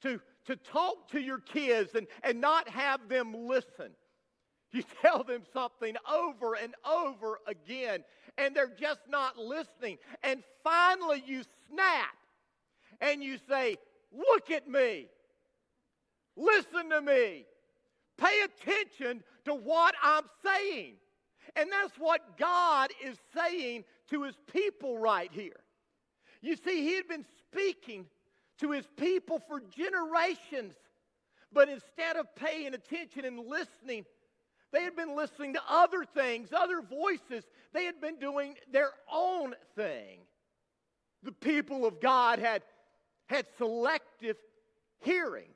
to, 0.02 0.20
to 0.46 0.56
talk 0.56 1.10
to 1.12 1.20
your 1.20 1.40
kids 1.40 1.96
and, 1.96 2.08
and 2.24 2.42
not 2.42 2.68
have 2.70 3.08
them 3.08 3.34
listen. 3.48 3.92
You 4.72 4.84
tell 5.02 5.24
them 5.24 5.44
something 5.54 5.96
over 6.12 6.56
and 6.56 6.76
over 6.86 7.40
again, 7.48 8.04
and 8.38 8.56
they're 8.56 8.74
just 8.80 9.02
not 9.10 9.38
listening. 9.38 9.98
And 10.24 10.44
finally, 10.64 11.24
you 11.26 11.44
snap 11.72 12.16
and 13.02 13.24
you 13.24 13.38
say, 13.50 13.78
Look 14.12 14.50
at 14.50 14.68
me. 14.68 15.08
Listen 16.38 16.90
to 16.90 17.02
me. 17.02 17.46
Pay 18.18 18.42
attention 18.44 19.24
to 19.46 19.54
what 19.54 19.94
I'm 20.02 20.24
saying. 20.44 20.96
And 21.56 21.72
that's 21.72 21.98
what 21.98 22.38
God 22.38 22.92
is 23.04 23.18
saying 23.36 23.84
to 24.10 24.24
his 24.24 24.36
people 24.52 24.98
right 24.98 25.30
here. 25.32 25.60
You 26.42 26.56
see, 26.56 26.84
he 26.84 26.96
had 26.96 27.08
been 27.08 27.26
speaking 27.40 28.06
to 28.60 28.72
his 28.72 28.86
people 28.98 29.42
for 29.48 29.62
generations, 29.76 30.76
but 31.52 31.70
instead 31.70 32.16
of 32.18 32.34
paying 32.36 32.74
attention 32.74 33.26
and 33.26 33.40
listening, 33.40 34.06
they 34.72 34.84
had 34.84 34.96
been 34.96 35.16
listening 35.16 35.54
to 35.54 35.62
other 35.70 36.04
things, 36.04 36.50
other 36.54 36.82
voices. 36.82 37.46
They 37.74 37.86
had 37.86 38.02
been 38.02 38.20
doing 38.20 38.56
their 38.72 38.92
own 39.12 39.56
thing. 39.76 40.20
The 41.24 41.32
people 41.32 41.86
of 41.86 42.02
God 42.02 42.40
had, 42.40 42.62
had 43.28 43.46
selective 43.58 44.38
hearing. 45.02 45.50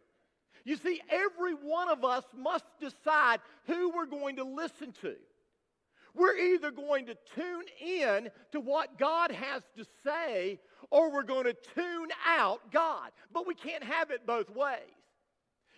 You 0.65 0.75
see, 0.75 1.01
every 1.09 1.53
one 1.53 1.89
of 1.89 2.03
us 2.03 2.23
must 2.35 2.65
decide 2.79 3.39
who 3.65 3.89
we're 3.89 4.05
going 4.05 4.35
to 4.37 4.43
listen 4.43 4.93
to. 5.01 5.15
We're 6.15 6.37
either 6.37 6.71
going 6.71 7.05
to 7.07 7.15
tune 7.35 7.65
in 7.83 8.29
to 8.51 8.59
what 8.59 8.97
God 8.97 9.31
has 9.31 9.63
to 9.77 9.85
say 10.03 10.59
or 10.91 11.11
we're 11.11 11.23
going 11.23 11.45
to 11.45 11.55
tune 11.75 12.09
out 12.27 12.71
God. 12.71 13.11
But 13.31 13.47
we 13.47 13.53
can't 13.53 13.83
have 13.83 14.11
it 14.11 14.25
both 14.25 14.49
ways. 14.49 14.79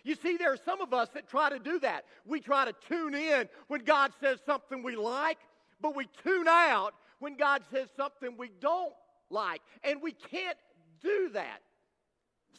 You 0.04 0.16
see, 0.16 0.36
there 0.36 0.52
are 0.52 0.58
some 0.64 0.80
of 0.80 0.92
us 0.92 1.08
that 1.14 1.28
try 1.28 1.50
to 1.50 1.58
do 1.58 1.78
that. 1.80 2.04
We 2.26 2.40
try 2.40 2.64
to 2.64 2.74
tune 2.88 3.14
in 3.14 3.48
when 3.68 3.84
God 3.84 4.12
says 4.20 4.40
something 4.44 4.82
we 4.82 4.96
like, 4.96 5.38
but 5.80 5.94
we 5.94 6.08
tune 6.24 6.48
out 6.48 6.94
when 7.20 7.36
God 7.36 7.62
says 7.72 7.88
something 7.96 8.36
we 8.36 8.50
don't 8.60 8.92
like. 9.30 9.60
And 9.84 10.02
we 10.02 10.12
can't 10.12 10.58
do 11.02 11.30
that. 11.34 11.60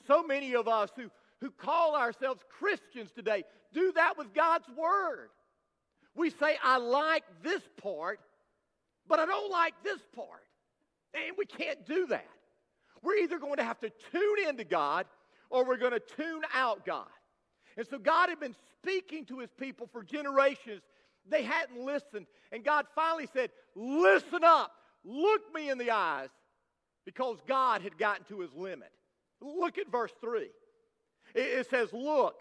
So 0.08 0.24
many 0.24 0.56
of 0.56 0.68
us 0.68 0.90
who, 0.96 1.10
who 1.42 1.52
call 1.52 1.96
ourselves 1.96 2.42
Christians 2.50 3.12
today 3.12 3.44
do 3.74 3.92
that 3.94 4.18
with 4.18 4.34
God's 4.34 4.68
Word. 4.70 5.30
We 6.16 6.30
say, 6.30 6.58
I 6.64 6.78
like 6.78 7.24
this 7.42 7.62
part, 7.82 8.20
but 9.08 9.20
I 9.20 9.26
don't 9.26 9.52
like 9.52 9.74
this 9.84 10.00
part. 10.16 10.44
And 11.14 11.36
we 11.38 11.46
can't 11.46 11.86
do 11.86 12.08
that. 12.08 12.28
We're 13.02 13.18
either 13.18 13.40
going 13.40 13.58
to 13.58 13.64
have 13.64 13.80
to 13.82 13.92
tune 14.12 14.48
into 14.48 14.64
God 14.64 15.06
or 15.50 15.66
we're 15.66 15.78
going 15.78 15.92
to 15.92 16.00
tune 16.00 16.42
out 16.54 16.86
God. 16.86 17.08
And 17.78 17.88
so 17.88 17.98
God 17.98 18.30
had 18.30 18.40
been 18.40 18.56
speaking 18.82 19.26
to 19.26 19.40
his 19.40 19.50
people 19.52 19.88
for 19.92 20.04
generations. 20.04 20.82
They 21.30 21.44
hadn't 21.44 21.84
listened. 21.84 22.28
And 22.52 22.64
God 22.64 22.86
finally 22.96 23.28
said, 23.34 23.50
Listen 23.76 24.44
up, 24.44 24.72
look 25.04 25.42
me 25.54 25.70
in 25.70 25.78
the 25.78 25.92
eyes, 25.92 26.30
because 27.06 27.38
God 27.48 27.82
had 27.82 27.98
gotten 27.98 28.26
to 28.26 28.40
his 28.40 28.54
limit. 28.54 28.92
Look 29.44 29.78
at 29.78 29.92
verse 29.92 30.14
3. 30.22 30.50
It 31.36 31.70
says, 31.70 31.92
Look, 31.94 32.36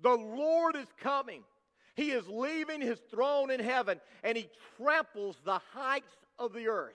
the 0.00 0.16
Lord 0.16 0.76
is 0.76 0.88
coming 1.00 1.42
he 2.00 2.12
is 2.12 2.26
leaving 2.28 2.80
his 2.80 2.98
throne 3.10 3.50
in 3.50 3.60
heaven 3.60 4.00
and 4.22 4.36
he 4.36 4.48
tramples 4.76 5.36
the 5.44 5.60
heights 5.74 6.16
of 6.38 6.54
the 6.54 6.68
earth. 6.68 6.94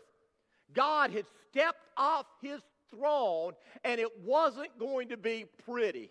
God 0.73 1.11
had 1.11 1.25
stepped 1.51 1.85
off 1.95 2.25
his 2.41 2.59
throne 2.89 3.53
and 3.83 4.01
it 4.01 4.09
wasn't 4.23 4.77
going 4.79 5.09
to 5.09 5.17
be 5.17 5.45
pretty. 5.63 6.09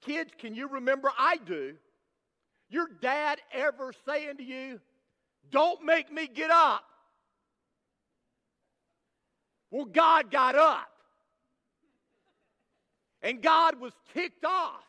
Kids, 0.00 0.30
can 0.38 0.54
you 0.54 0.68
remember? 0.68 1.12
I 1.18 1.36
do. 1.44 1.74
Your 2.70 2.88
dad 3.02 3.38
ever 3.52 3.92
saying 4.06 4.38
to 4.38 4.44
you, 4.44 4.80
Don't 5.50 5.84
make 5.84 6.10
me 6.10 6.26
get 6.26 6.50
up? 6.50 6.84
Well, 9.70 9.84
God 9.84 10.30
got 10.30 10.54
up. 10.54 10.89
And 13.22 13.42
God 13.42 13.80
was 13.80 13.92
ticked 14.14 14.44
off. 14.44 14.84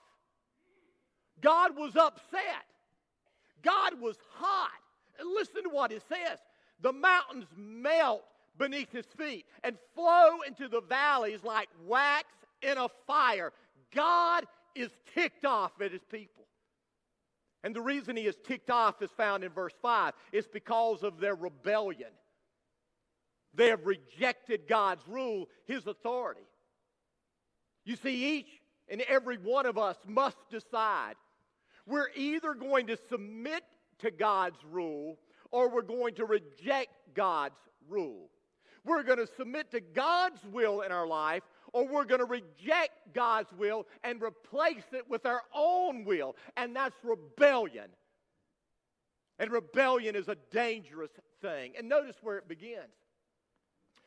God 1.41 1.75
was 1.75 1.95
upset. 1.95 2.65
God 3.61 3.99
was 3.99 4.15
hot. 4.33 4.71
And 5.19 5.29
listen 5.33 5.63
to 5.63 5.69
what 5.69 5.91
it 5.91 6.03
says 6.07 6.39
the 6.81 6.93
mountains 6.93 7.45
melt 7.55 8.23
beneath 8.57 8.91
his 8.91 9.05
feet 9.17 9.45
and 9.63 9.77
flow 9.95 10.39
into 10.47 10.67
the 10.67 10.81
valleys 10.81 11.43
like 11.43 11.69
wax 11.85 12.27
in 12.61 12.77
a 12.77 12.87
fire. 13.05 13.51
God 13.93 14.45
is 14.75 14.89
ticked 15.13 15.45
off 15.45 15.71
at 15.81 15.91
his 15.91 16.03
people. 16.11 16.45
And 17.63 17.75
the 17.75 17.81
reason 17.81 18.15
he 18.15 18.25
is 18.25 18.35
ticked 18.47 18.71
off 18.71 19.01
is 19.01 19.11
found 19.11 19.43
in 19.43 19.51
verse 19.51 19.73
5. 19.81 20.13
It's 20.31 20.47
because 20.47 21.03
of 21.03 21.19
their 21.19 21.35
rebellion. 21.35 22.09
They 23.53 23.67
have 23.67 23.85
rejected 23.85 24.67
God's 24.67 25.07
rule, 25.07 25.49
his 25.67 25.85
authority. 25.85 26.41
You 27.91 27.97
see, 27.97 28.37
each 28.37 28.47
and 28.87 29.01
every 29.01 29.37
one 29.37 29.65
of 29.65 29.77
us 29.77 29.97
must 30.07 30.37
decide 30.49 31.15
we're 31.85 32.07
either 32.15 32.53
going 32.53 32.87
to 32.87 32.97
submit 33.09 33.65
to 33.99 34.11
God's 34.11 34.63
rule 34.71 35.17
or 35.51 35.69
we're 35.69 35.81
going 35.81 36.15
to 36.15 36.23
reject 36.23 36.93
God's 37.13 37.59
rule. 37.89 38.29
We're 38.85 39.03
going 39.03 39.17
to 39.17 39.27
submit 39.35 39.71
to 39.71 39.81
God's 39.81 40.39
will 40.53 40.81
in 40.81 40.93
our 40.93 41.05
life 41.05 41.43
or 41.73 41.85
we're 41.85 42.05
going 42.05 42.21
to 42.21 42.25
reject 42.25 43.13
God's 43.13 43.51
will 43.57 43.85
and 44.05 44.21
replace 44.21 44.85
it 44.93 45.09
with 45.09 45.25
our 45.25 45.41
own 45.53 46.05
will. 46.05 46.37
And 46.55 46.73
that's 46.73 46.95
rebellion. 47.03 47.89
And 49.37 49.51
rebellion 49.51 50.15
is 50.15 50.29
a 50.29 50.37
dangerous 50.49 51.11
thing. 51.41 51.73
And 51.77 51.89
notice 51.89 52.15
where 52.21 52.37
it 52.37 52.47
begins. 52.47 52.95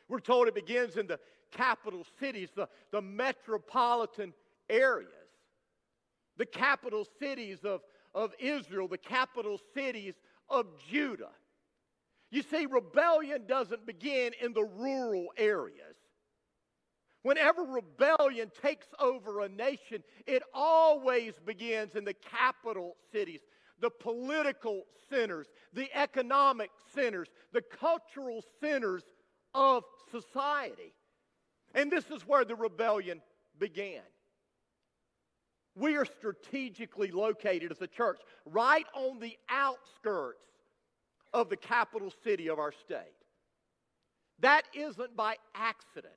We're 0.08 0.20
told 0.20 0.48
it 0.48 0.54
begins 0.54 0.96
in 0.96 1.06
the 1.06 1.18
capital 1.54 2.04
cities, 2.20 2.50
the, 2.54 2.68
the 2.90 3.00
metropolitan 3.00 4.34
areas 4.68 5.10
the 6.36 6.46
capital 6.46 7.06
cities 7.18 7.58
of, 7.64 7.80
of 8.14 8.32
Israel, 8.38 8.88
the 8.88 8.98
capital 8.98 9.58
cities 9.74 10.14
of 10.48 10.66
Judah. 10.88 11.30
You 12.30 12.42
see, 12.42 12.66
rebellion 12.66 13.46
doesn't 13.46 13.86
begin 13.86 14.32
in 14.42 14.52
the 14.52 14.64
rural 14.64 15.28
areas. 15.36 15.96
Whenever 17.22 17.62
rebellion 17.62 18.50
takes 18.60 18.86
over 18.98 19.40
a 19.40 19.48
nation, 19.48 20.02
it 20.26 20.42
always 20.52 21.34
begins 21.46 21.94
in 21.94 22.04
the 22.04 22.14
capital 22.14 22.96
cities, 23.12 23.40
the 23.80 23.90
political 23.90 24.82
centers, 25.08 25.46
the 25.72 25.88
economic 25.96 26.70
centers, 26.94 27.28
the 27.52 27.62
cultural 27.62 28.44
centers 28.60 29.04
of 29.54 29.84
society. 30.10 30.92
And 31.74 31.90
this 31.90 32.08
is 32.10 32.26
where 32.26 32.44
the 32.44 32.54
rebellion 32.54 33.20
began. 33.58 34.02
We 35.76 35.96
are 35.96 36.04
strategically 36.04 37.10
located 37.10 37.72
as 37.72 37.82
a 37.82 37.88
church 37.88 38.20
right 38.46 38.86
on 38.94 39.18
the 39.18 39.36
outskirts 39.48 40.38
of 41.32 41.50
the 41.50 41.56
capital 41.56 42.12
city 42.22 42.48
of 42.48 42.60
our 42.60 42.70
state. 42.72 43.16
That 44.38 44.62
isn't 44.72 45.16
by 45.16 45.36
accident, 45.54 46.14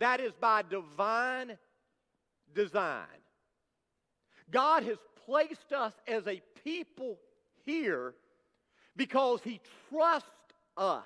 that 0.00 0.20
is 0.20 0.32
by 0.40 0.62
divine 0.62 1.56
design. 2.54 3.06
God 4.50 4.82
has 4.84 4.98
placed 5.26 5.72
us 5.72 5.92
as 6.06 6.26
a 6.26 6.40
people 6.64 7.18
here 7.66 8.14
because 8.96 9.40
He 9.42 9.60
trusts 9.90 10.28
us 10.76 11.04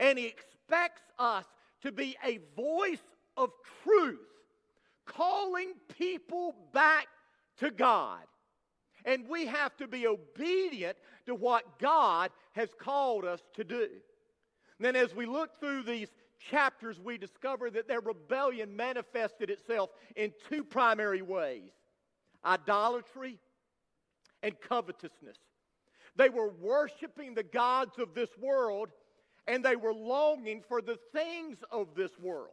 and 0.00 0.18
He 0.18 0.26
expects 0.26 1.02
us 1.18 1.44
to 1.84 1.92
be 1.92 2.16
a 2.24 2.40
voice 2.56 3.02
of 3.36 3.50
truth, 3.82 4.18
calling 5.06 5.74
people 5.98 6.54
back 6.72 7.06
to 7.58 7.70
God. 7.70 8.20
And 9.04 9.28
we 9.28 9.46
have 9.46 9.76
to 9.76 9.86
be 9.86 10.06
obedient 10.06 10.96
to 11.26 11.34
what 11.34 11.78
God 11.78 12.30
has 12.52 12.70
called 12.78 13.26
us 13.26 13.40
to 13.54 13.64
do. 13.64 13.88
And 14.78 14.80
then, 14.80 14.96
as 14.96 15.14
we 15.14 15.26
look 15.26 15.60
through 15.60 15.82
these 15.82 16.08
chapters, 16.50 16.98
we 16.98 17.18
discover 17.18 17.70
that 17.70 17.86
their 17.86 18.00
rebellion 18.00 18.74
manifested 18.74 19.50
itself 19.50 19.90
in 20.16 20.32
two 20.48 20.64
primary 20.64 21.22
ways 21.22 21.70
idolatry 22.46 23.38
and 24.42 24.58
covetousness. 24.60 25.36
They 26.16 26.28
were 26.28 26.50
worshiping 26.60 27.34
the 27.34 27.42
gods 27.42 27.98
of 27.98 28.14
this 28.14 28.28
world 28.40 28.90
and 29.46 29.64
they 29.64 29.76
were 29.76 29.94
longing 29.94 30.62
for 30.68 30.80
the 30.80 30.98
things 31.12 31.58
of 31.70 31.94
this 31.94 32.10
world. 32.18 32.50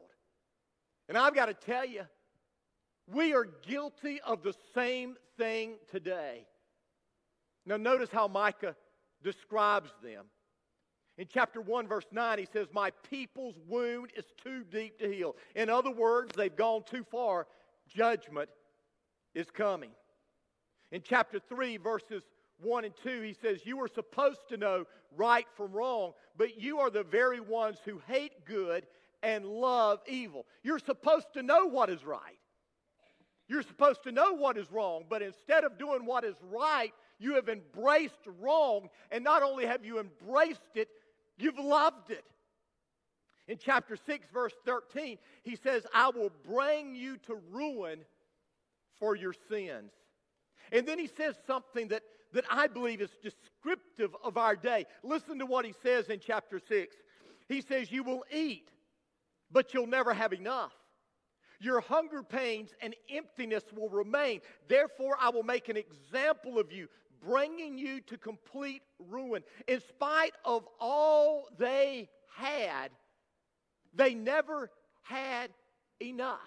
And 1.08 1.18
I've 1.18 1.36
got 1.36 1.48
to 1.48 1.54
tell 1.54 1.86
you, 1.86 2.04
we 3.08 3.34
are 3.34 3.46
guilty 3.68 4.20
of 4.26 4.44
the 4.44 4.54
same 4.74 5.16
thing 5.38 5.76
today. 5.90 6.46
Now, 7.66 7.78
notice 7.78 8.10
how 8.12 8.28
Micah 8.28 8.76
describes 9.24 9.92
them. 10.04 10.26
In 11.18 11.28
chapter 11.32 11.62
1, 11.62 11.88
verse 11.88 12.06
9, 12.12 12.40
he 12.40 12.48
says, 12.52 12.68
My 12.72 12.92
people's 13.10 13.60
wound 13.68 14.12
is 14.16 14.26
too 14.44 14.64
deep 14.64 14.98
to 15.00 15.12
heal. 15.12 15.36
In 15.56 15.70
other 15.70 15.92
words, 15.92 16.32
they've 16.36 16.56
gone 16.56 16.84
too 16.90 17.04
far. 17.12 17.48
Judgment 17.88 18.50
is 19.36 19.50
coming. 19.52 19.92
In 20.92 21.02
chapter 21.04 21.40
3, 21.40 21.78
verses 21.78 22.24
1 22.62 22.86
and 22.86 22.94
2, 23.04 23.22
he 23.22 23.34
says, 23.34 23.66
You 23.66 23.82
are 23.82 23.88
supposed 23.88 24.48
to 24.50 24.58
know 24.58 24.86
right 25.16 25.48
from 25.56 25.72
wrong, 25.72 26.14
but 26.38 26.60
you 26.60 26.80
are 26.80 26.90
the 26.90 27.04
very 27.04 27.40
ones 27.40 27.78
who 27.86 28.02
hate 28.08 28.46
good 28.46 28.86
and 29.24 29.46
love 29.46 30.00
evil. 30.08 30.46
You're 30.64 30.80
supposed 30.80 31.34
to 31.34 31.44
know 31.44 31.66
what 31.68 31.90
is 31.90 32.04
right. 32.04 32.38
You're 33.48 33.64
supposed 33.64 34.04
to 34.04 34.12
know 34.12 34.34
what 34.34 34.58
is 34.58 34.72
wrong, 34.72 35.04
but 35.10 35.22
instead 35.22 35.64
of 35.64 35.78
doing 35.78 36.06
what 36.06 36.24
is 36.24 36.36
right, 36.52 36.94
you 37.20 37.36
have 37.36 37.50
embraced 37.50 38.26
wrong. 38.40 38.90
And 39.12 39.24
not 39.24 39.44
only 39.44 39.66
have 39.66 39.86
you 39.86 40.00
embraced 40.00 40.76
it, 40.76 40.88
you've 41.38 41.60
loved 41.60 42.12
it. 42.12 42.24
In 43.48 43.58
chapter 43.58 43.98
6, 43.98 44.28
verse 44.32 44.54
13, 44.66 45.18
he 45.44 45.58
says, 45.58 45.86
I 45.94 46.10
will 46.10 46.32
bring 46.48 46.96
you 46.96 47.18
to 47.28 47.42
ruin 47.52 48.00
for 49.00 49.16
your 49.16 49.34
sins. 49.50 49.92
And 50.72 50.88
then 50.88 50.98
he 50.98 51.08
says 51.08 51.36
something 51.46 51.90
that, 51.90 52.04
that 52.34 52.46
I 52.50 52.68
believe 52.68 53.02
is 53.02 53.12
descriptive 53.22 54.16
of 54.24 54.38
our 54.38 54.56
day. 54.56 54.86
Listen 55.04 55.40
to 55.40 55.46
what 55.46 55.66
he 55.66 55.74
says 55.84 56.08
in 56.10 56.20
chapter 56.20 56.60
6. 56.60 56.96
He 57.48 57.62
says, 57.62 57.92
You 57.92 58.04
will 58.04 58.24
eat, 58.32 58.70
but 59.52 59.74
you'll 59.74 59.88
never 59.88 60.14
have 60.14 60.34
enough. 60.34 60.72
Your 61.60 61.82
hunger 61.82 62.24
pains 62.24 62.72
and 62.82 62.96
emptiness 63.10 63.64
will 63.76 63.90
remain. 63.90 64.42
Therefore, 64.68 65.16
I 65.20 65.30
will 65.30 65.44
make 65.44 65.70
an 65.70 65.78
example 65.78 66.58
of 66.58 66.72
you, 66.72 66.88
bringing 67.24 67.78
you 67.78 68.02
to 68.02 68.18
complete 68.18 68.82
ruin. 68.98 69.44
In 69.68 69.80
spite 69.82 70.34
of 70.44 70.68
all 70.80 71.48
they 71.60 72.10
had, 72.36 72.90
they 73.94 74.16
never 74.16 74.72
had 75.04 75.52
enough. 76.02 76.40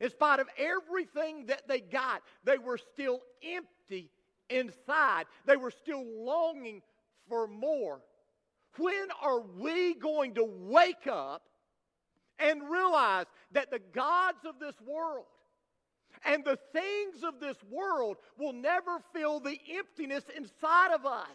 In 0.00 0.10
spite 0.10 0.40
of 0.40 0.48
everything 0.58 1.46
that 1.46 1.66
they 1.68 1.80
got, 1.80 2.22
they 2.44 2.58
were 2.58 2.76
still 2.76 3.20
empty 3.42 4.10
inside. 4.58 5.24
They 5.46 5.56
were 5.56 5.70
still 5.70 6.04
longing 6.04 6.82
for 7.28 7.46
more. 7.46 8.00
When 8.78 9.08
are 9.22 9.40
we 9.40 9.94
going 9.94 10.34
to 10.34 10.44
wake 10.44 11.06
up 11.06 11.42
and 12.38 12.62
realize 12.70 13.26
that 13.52 13.70
the 13.70 13.78
gods 13.78 14.44
of 14.46 14.58
this 14.58 14.74
world 14.86 15.26
and 16.24 16.44
the 16.44 16.58
things 16.72 17.22
of 17.24 17.40
this 17.40 17.56
world 17.70 18.16
will 18.38 18.52
never 18.52 18.98
fill 19.14 19.40
the 19.40 19.58
emptiness 19.76 20.24
inside 20.36 20.92
of 20.94 21.06
us. 21.06 21.28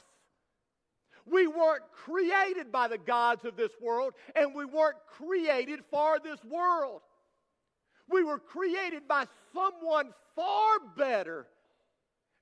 We 1.26 1.46
weren't 1.48 1.84
created 1.92 2.72
by 2.72 2.88
the 2.88 2.98
gods 2.98 3.44
of 3.44 3.58
this 3.58 3.72
world, 3.82 4.14
and 4.36 4.56
we 4.56 4.66
weren't 4.66 4.98
created 5.18 5.82
for 5.92 6.20
this 6.24 6.42
world. 6.46 7.02
We 8.10 8.24
were 8.24 8.40
created 8.40 9.08
by 9.08 9.26
someone 9.54 10.14
far 10.36 10.78
better, 10.96 11.48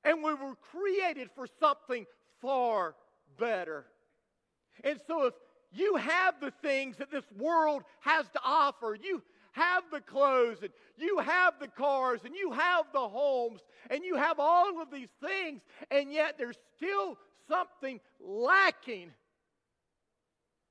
and 0.06 0.24
we 0.24 0.34
were 0.34 0.56
created 0.72 1.30
for 1.36 1.48
something 1.60 2.06
far 2.42 2.96
better. 3.38 3.86
And 4.84 5.00
so, 5.08 5.26
if 5.26 5.34
you 5.76 5.98
have 5.98 6.40
the 6.40 6.52
things 6.62 6.98
that 6.98 7.12
this 7.12 7.26
world 7.38 7.84
has 8.00 8.26
to 8.30 8.40
offer. 8.44 8.98
You 9.02 9.22
have 9.52 9.84
the 9.92 10.02
clothes 10.02 10.58
and 10.62 10.72
you 10.98 11.20
have 11.20 11.56
the 11.60 11.68
cars 11.68 12.22
and 12.24 12.36
you 12.36 12.52
have 12.52 12.86
the 12.94 13.08
homes 13.08 13.62
and 13.90 14.04
you 14.04 14.16
have 14.16 14.40
all 14.40 14.82
of 14.82 14.90
these 14.92 15.10
things, 15.22 15.62
and 15.92 16.12
yet 16.12 16.38
there's 16.38 16.58
still 16.78 17.18
something 17.48 18.00
lacking. 18.20 19.12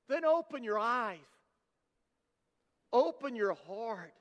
Then 0.09 0.25
open 0.25 0.63
your 0.63 0.77
eyes, 0.77 1.17
open 2.91 3.35
your 3.35 3.55
heart, 3.67 4.13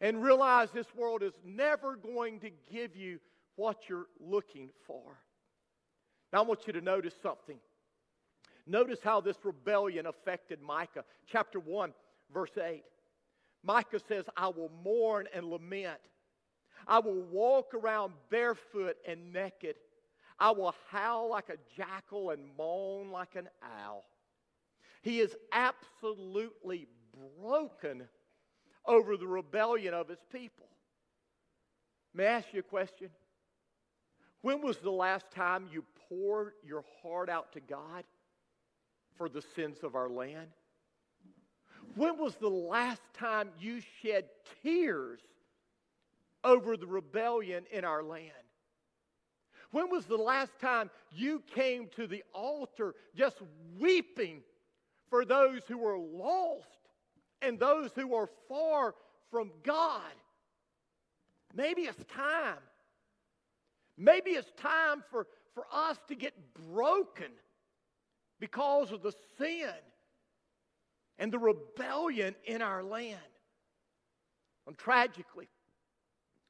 and 0.00 0.22
realize 0.22 0.70
this 0.70 0.92
world 0.94 1.22
is 1.22 1.34
never 1.44 1.96
going 1.96 2.40
to 2.40 2.50
give 2.72 2.96
you 2.96 3.20
what 3.60 3.90
you're 3.90 4.06
looking 4.18 4.70
for. 4.86 5.18
Now, 6.32 6.38
I 6.38 6.42
want 6.42 6.66
you 6.66 6.72
to 6.72 6.80
notice 6.80 7.14
something. 7.22 7.58
Notice 8.66 9.00
how 9.02 9.20
this 9.20 9.36
rebellion 9.44 10.06
affected 10.06 10.62
Micah. 10.62 11.04
Chapter 11.26 11.60
1, 11.60 11.92
verse 12.32 12.56
8. 12.56 12.82
Micah 13.62 14.00
says, 14.08 14.24
I 14.34 14.48
will 14.48 14.70
mourn 14.82 15.26
and 15.34 15.44
lament. 15.44 16.00
I 16.88 17.00
will 17.00 17.20
walk 17.20 17.74
around 17.74 18.14
barefoot 18.30 18.96
and 19.06 19.30
naked. 19.30 19.76
I 20.38 20.52
will 20.52 20.74
howl 20.90 21.28
like 21.28 21.50
a 21.50 21.58
jackal 21.76 22.30
and 22.30 22.42
moan 22.56 23.10
like 23.10 23.36
an 23.36 23.48
owl. 23.62 24.06
He 25.02 25.20
is 25.20 25.36
absolutely 25.52 26.88
broken 27.38 28.08
over 28.86 29.18
the 29.18 29.26
rebellion 29.26 29.92
of 29.92 30.08
his 30.08 30.24
people. 30.32 30.68
May 32.14 32.26
I 32.26 32.32
ask 32.32 32.46
you 32.52 32.60
a 32.60 32.62
question? 32.62 33.10
When 34.42 34.62
was 34.62 34.78
the 34.78 34.90
last 34.90 35.30
time 35.30 35.68
you 35.72 35.84
poured 36.08 36.52
your 36.64 36.84
heart 37.02 37.28
out 37.28 37.52
to 37.52 37.60
God? 37.60 38.04
for 39.20 39.28
the 39.28 39.42
sins 39.54 39.76
of 39.82 39.94
our 39.94 40.08
land? 40.08 40.48
When 41.94 42.16
was 42.16 42.36
the 42.36 42.48
last 42.48 43.02
time 43.12 43.50
you 43.60 43.82
shed 44.00 44.24
tears 44.62 45.20
over 46.42 46.78
the 46.78 46.86
rebellion 46.86 47.64
in 47.70 47.84
our 47.84 48.02
land? 48.02 48.32
When 49.72 49.90
was 49.90 50.06
the 50.06 50.16
last 50.16 50.58
time 50.58 50.88
you 51.12 51.42
came 51.54 51.88
to 51.96 52.06
the 52.06 52.24
altar 52.32 52.94
just 53.14 53.42
weeping 53.78 54.40
for 55.10 55.26
those 55.26 55.60
who 55.68 55.86
are 55.86 55.98
lost 55.98 56.88
and 57.42 57.58
those 57.58 57.90
who 57.94 58.14
are 58.14 58.30
far 58.48 58.94
from 59.30 59.50
God? 59.62 60.00
Maybe 61.54 61.82
it's 61.82 62.04
time. 62.04 62.56
Maybe 64.00 64.30
it's 64.30 64.50
time 64.56 65.04
for, 65.10 65.26
for 65.54 65.66
us 65.70 65.98
to 66.08 66.14
get 66.14 66.32
broken 66.72 67.30
because 68.40 68.92
of 68.92 69.02
the 69.02 69.12
sin 69.36 69.74
and 71.18 71.30
the 71.30 71.38
rebellion 71.38 72.34
in 72.46 72.62
our 72.62 72.82
land. 72.82 73.20
And 74.66 74.78
tragically, 74.78 75.50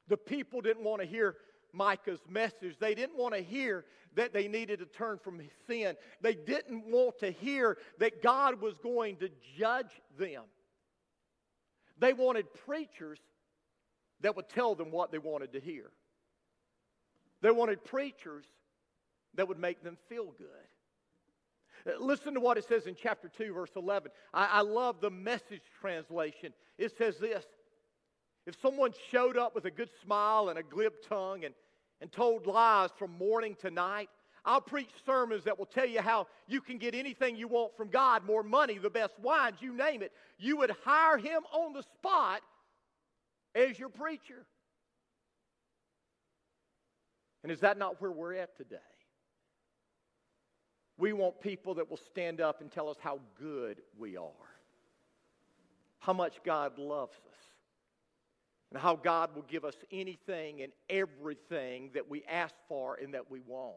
the 0.06 0.16
people 0.16 0.60
didn't 0.60 0.84
want 0.84 1.02
to 1.02 1.08
hear 1.08 1.34
Micah's 1.72 2.20
message. 2.28 2.76
They 2.78 2.94
didn't 2.94 3.18
want 3.18 3.34
to 3.34 3.40
hear 3.40 3.84
that 4.14 4.32
they 4.32 4.46
needed 4.46 4.78
to 4.78 4.86
turn 4.86 5.18
from 5.18 5.40
sin. 5.66 5.96
They 6.20 6.34
didn't 6.34 6.84
want 6.86 7.18
to 7.18 7.32
hear 7.32 7.78
that 7.98 8.22
God 8.22 8.60
was 8.60 8.74
going 8.80 9.16
to 9.16 9.30
judge 9.58 10.00
them. 10.16 10.44
They 11.98 12.12
wanted 12.12 12.46
preachers 12.64 13.18
that 14.20 14.36
would 14.36 14.48
tell 14.48 14.76
them 14.76 14.92
what 14.92 15.10
they 15.10 15.18
wanted 15.18 15.52
to 15.54 15.60
hear. 15.60 15.90
They 17.42 17.50
wanted 17.50 17.84
preachers 17.84 18.44
that 19.34 19.48
would 19.48 19.58
make 19.58 19.82
them 19.82 19.96
feel 20.08 20.34
good. 20.36 20.46
Uh, 21.86 22.04
listen 22.04 22.34
to 22.34 22.40
what 22.40 22.58
it 22.58 22.64
says 22.68 22.86
in 22.86 22.94
chapter 22.94 23.28
2, 23.28 23.52
verse 23.54 23.70
11. 23.76 24.10
I, 24.34 24.46
I 24.46 24.60
love 24.60 25.00
the 25.00 25.10
message 25.10 25.62
translation. 25.80 26.52
It 26.78 26.96
says 26.98 27.18
this 27.18 27.44
If 28.46 28.60
someone 28.60 28.92
showed 29.10 29.36
up 29.36 29.54
with 29.54 29.64
a 29.64 29.70
good 29.70 29.90
smile 30.02 30.48
and 30.48 30.58
a 30.58 30.62
glib 30.62 30.92
tongue 31.08 31.44
and, 31.44 31.54
and 32.00 32.12
told 32.12 32.46
lies 32.46 32.90
from 32.98 33.16
morning 33.16 33.56
to 33.62 33.70
night, 33.70 34.10
I'll 34.44 34.60
preach 34.60 34.90
sermons 35.04 35.44
that 35.44 35.58
will 35.58 35.66
tell 35.66 35.86
you 35.86 36.00
how 36.00 36.26
you 36.46 36.60
can 36.60 36.78
get 36.78 36.94
anything 36.94 37.36
you 37.36 37.48
want 37.48 37.76
from 37.76 37.88
God 37.88 38.24
more 38.24 38.42
money, 38.42 38.78
the 38.78 38.90
best 38.90 39.18
wines, 39.20 39.56
you 39.60 39.74
name 39.74 40.02
it. 40.02 40.12
You 40.38 40.56
would 40.58 40.74
hire 40.84 41.18
him 41.18 41.42
on 41.52 41.74
the 41.74 41.82
spot 41.82 42.40
as 43.54 43.78
your 43.78 43.90
preacher. 43.90 44.46
And 47.42 47.50
is 47.50 47.60
that 47.60 47.78
not 47.78 48.00
where 48.00 48.10
we're 48.10 48.34
at 48.34 48.56
today? 48.56 48.76
We 50.98 51.12
want 51.14 51.40
people 51.40 51.74
that 51.74 51.88
will 51.88 51.96
stand 51.96 52.40
up 52.40 52.60
and 52.60 52.70
tell 52.70 52.88
us 52.88 52.98
how 53.00 53.20
good 53.38 53.80
we 53.98 54.16
are, 54.18 54.30
how 55.98 56.12
much 56.12 56.42
God 56.44 56.78
loves 56.78 57.16
us, 57.16 57.38
and 58.70 58.80
how 58.80 58.96
God 58.96 59.34
will 59.34 59.46
give 59.48 59.64
us 59.64 59.76
anything 59.90 60.60
and 60.60 60.72
everything 60.90 61.90
that 61.94 62.08
we 62.08 62.22
ask 62.30 62.54
for 62.68 62.96
and 62.96 63.14
that 63.14 63.30
we 63.30 63.40
want. 63.40 63.76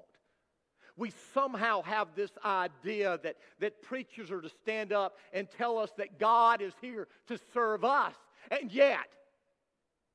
We 0.95 1.11
somehow 1.33 1.81
have 1.83 2.09
this 2.15 2.31
idea 2.45 3.19
that, 3.23 3.37
that 3.59 3.81
preachers 3.81 4.29
are 4.29 4.41
to 4.41 4.49
stand 4.49 4.93
up 4.93 5.17
and 5.31 5.47
tell 5.57 5.79
us 5.79 5.89
that 5.97 6.19
God 6.19 6.61
is 6.61 6.73
here 6.81 7.07
to 7.27 7.39
serve 7.53 7.83
us. 7.83 8.13
And 8.51 8.71
yet, 8.71 9.07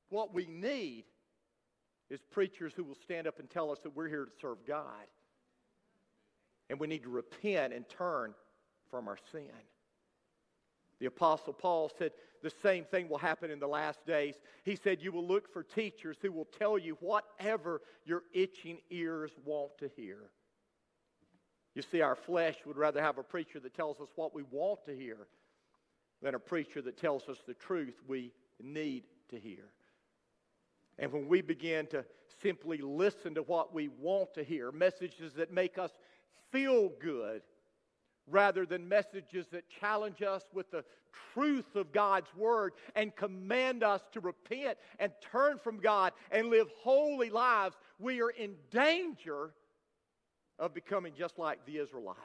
what 0.09 0.33
we 0.33 0.45
need 0.45 1.03
is 2.09 2.19
preachers 2.31 2.73
who 2.75 2.83
will 2.83 2.95
stand 2.95 3.27
up 3.27 3.39
and 3.39 3.49
tell 3.49 3.71
us 3.71 3.79
that 3.83 3.95
we're 3.95 4.07
here 4.07 4.25
to 4.25 4.31
serve 4.41 4.57
God. 4.67 5.07
And 6.69 6.79
we 6.79 6.87
need 6.87 7.03
to 7.03 7.09
repent 7.09 7.73
and 7.73 7.87
turn 7.87 8.33
from 8.89 9.07
our 9.07 9.17
sin. 9.31 9.49
The 10.99 11.05
Apostle 11.05 11.53
Paul 11.53 11.91
said 11.97 12.11
the 12.41 12.51
same 12.61 12.83
thing 12.83 13.09
will 13.09 13.17
happen 13.17 13.51
in 13.51 13.59
the 13.59 13.67
last 13.67 14.05
days. 14.05 14.35
He 14.63 14.75
said, 14.75 15.01
You 15.01 15.11
will 15.11 15.25
look 15.25 15.51
for 15.51 15.63
teachers 15.63 16.17
who 16.21 16.31
will 16.31 16.47
tell 16.57 16.77
you 16.77 16.97
whatever 16.99 17.81
your 18.05 18.23
itching 18.33 18.79
ears 18.89 19.31
want 19.45 19.77
to 19.79 19.89
hear. 19.95 20.29
You 21.75 21.81
see, 21.81 22.01
our 22.01 22.15
flesh 22.15 22.55
would 22.65 22.77
rather 22.77 23.01
have 23.01 23.17
a 23.17 23.23
preacher 23.23 23.59
that 23.59 23.73
tells 23.73 23.99
us 24.01 24.09
what 24.15 24.33
we 24.33 24.43
want 24.51 24.83
to 24.85 24.95
hear 24.95 25.27
than 26.21 26.35
a 26.35 26.39
preacher 26.39 26.81
that 26.81 26.97
tells 26.97 27.29
us 27.29 27.37
the 27.47 27.53
truth 27.53 27.95
we 28.07 28.33
need 28.61 29.03
to 29.29 29.39
hear. 29.39 29.65
And 30.99 31.11
when 31.13 31.27
we 31.27 31.41
begin 31.41 31.87
to 31.87 32.05
simply 32.41 32.77
listen 32.77 33.33
to 33.35 33.41
what 33.41 33.73
we 33.73 33.87
want 33.87 34.33
to 34.35 34.43
hear, 34.43 34.71
messages 34.71 35.33
that 35.33 35.51
make 35.51 35.77
us 35.77 35.91
feel 36.51 36.91
good, 37.01 37.41
rather 38.27 38.65
than 38.65 38.87
messages 38.87 39.47
that 39.51 39.63
challenge 39.79 40.21
us 40.21 40.43
with 40.53 40.69
the 40.71 40.83
truth 41.33 41.75
of 41.75 41.91
God's 41.91 42.33
Word 42.35 42.73
and 42.95 43.15
command 43.15 43.83
us 43.83 44.01
to 44.11 44.19
repent 44.19 44.77
and 44.99 45.11
turn 45.31 45.57
from 45.57 45.77
God 45.79 46.13
and 46.31 46.49
live 46.49 46.67
holy 46.83 47.29
lives, 47.29 47.75
we 47.97 48.21
are 48.21 48.29
in 48.29 48.55
danger 48.69 49.51
of 50.59 50.73
becoming 50.73 51.13
just 51.17 51.39
like 51.39 51.65
the 51.65 51.77
Israelites. 51.77 52.19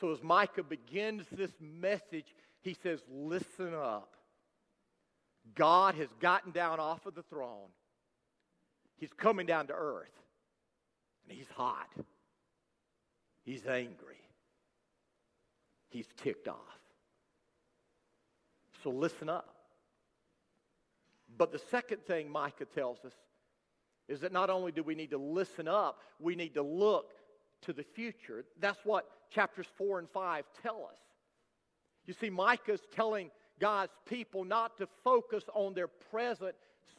So 0.00 0.12
as 0.12 0.22
Micah 0.22 0.62
begins 0.62 1.26
this 1.32 1.50
message, 1.60 2.34
he 2.60 2.74
says, 2.74 3.00
Listen 3.10 3.74
up. 3.74 4.14
God 5.54 5.94
has 5.96 6.08
gotten 6.20 6.52
down 6.52 6.80
off 6.80 7.06
of 7.06 7.14
the 7.14 7.22
throne. 7.22 7.68
He's 8.96 9.12
coming 9.12 9.46
down 9.46 9.68
to 9.68 9.74
earth. 9.74 10.10
And 11.28 11.36
he's 11.36 11.48
hot. 11.54 11.88
He's 13.44 13.66
angry. 13.66 14.20
He's 15.90 16.08
ticked 16.16 16.48
off. 16.48 16.56
So 18.82 18.90
listen 18.90 19.28
up. 19.28 19.54
But 21.36 21.52
the 21.52 21.58
second 21.70 22.04
thing 22.06 22.30
Micah 22.30 22.64
tells 22.64 23.04
us 23.04 23.12
is 24.08 24.20
that 24.20 24.32
not 24.32 24.50
only 24.50 24.72
do 24.72 24.82
we 24.82 24.94
need 24.94 25.10
to 25.10 25.18
listen 25.18 25.68
up, 25.68 26.00
we 26.18 26.34
need 26.34 26.54
to 26.54 26.62
look 26.62 27.12
to 27.62 27.72
the 27.72 27.82
future. 27.82 28.44
That's 28.60 28.78
what 28.84 29.08
chapters 29.30 29.66
4 29.76 29.98
and 29.98 30.08
5 30.08 30.44
tell 30.62 30.88
us. 30.90 30.98
You 32.06 32.14
see, 32.14 32.30
Micah's 32.30 32.80
telling 32.94 33.30
God's 33.58 33.92
people 34.06 34.44
not 34.44 34.76
to 34.78 34.88
focus 35.04 35.44
on 35.54 35.74
their 35.74 35.88
present 35.88 36.54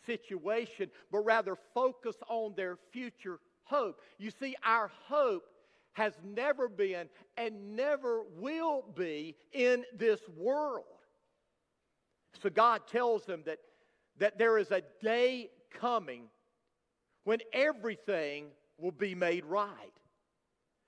situation, 0.06 0.90
but 1.12 1.20
rather 1.20 1.56
focus 1.74 2.16
on 2.28 2.54
their 2.56 2.78
future 2.92 3.40
hope. 3.64 4.02
You 4.18 4.32
see, 4.32 4.56
our 4.64 4.92
hope 5.08 5.44
has 5.94 6.14
never 6.24 6.68
been 6.68 7.10
and 7.38 7.76
never 7.76 8.24
will 8.38 8.84
be 8.96 9.36
in 9.52 9.84
this 9.98 10.20
world. 10.38 10.86
So 12.42 12.50
God 12.50 12.88
tells 12.88 13.26
them 13.26 13.44
that, 13.46 13.60
that 14.18 14.38
there 14.38 14.58
is 14.58 14.72
a 14.72 14.82
day 15.02 15.50
coming 15.72 16.26
when 17.24 17.40
everything 17.54 18.46
will 18.78 18.92
be 18.92 19.14
made 19.14 19.46
right. 19.46 19.94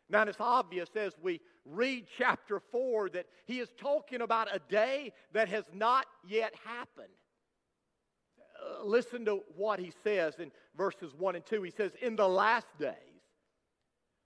Now, 0.09 0.23
it's 0.23 0.39
obvious 0.39 0.89
as 0.95 1.13
we 1.21 1.39
read 1.65 2.05
chapter 2.17 2.59
4 2.71 3.09
that 3.09 3.25
he 3.45 3.59
is 3.59 3.69
talking 3.77 4.21
about 4.21 4.53
a 4.53 4.59
day 4.69 5.13
that 5.33 5.49
has 5.49 5.65
not 5.73 6.05
yet 6.27 6.53
happened. 6.65 7.07
Uh, 8.61 8.83
listen 8.83 9.25
to 9.25 9.41
what 9.55 9.79
he 9.79 9.91
says 10.03 10.35
in 10.39 10.51
verses 10.75 11.13
1 11.17 11.35
and 11.35 11.45
2. 11.45 11.63
He 11.63 11.71
says, 11.71 11.91
In 12.01 12.15
the 12.15 12.27
last 12.27 12.67
days, 12.79 12.95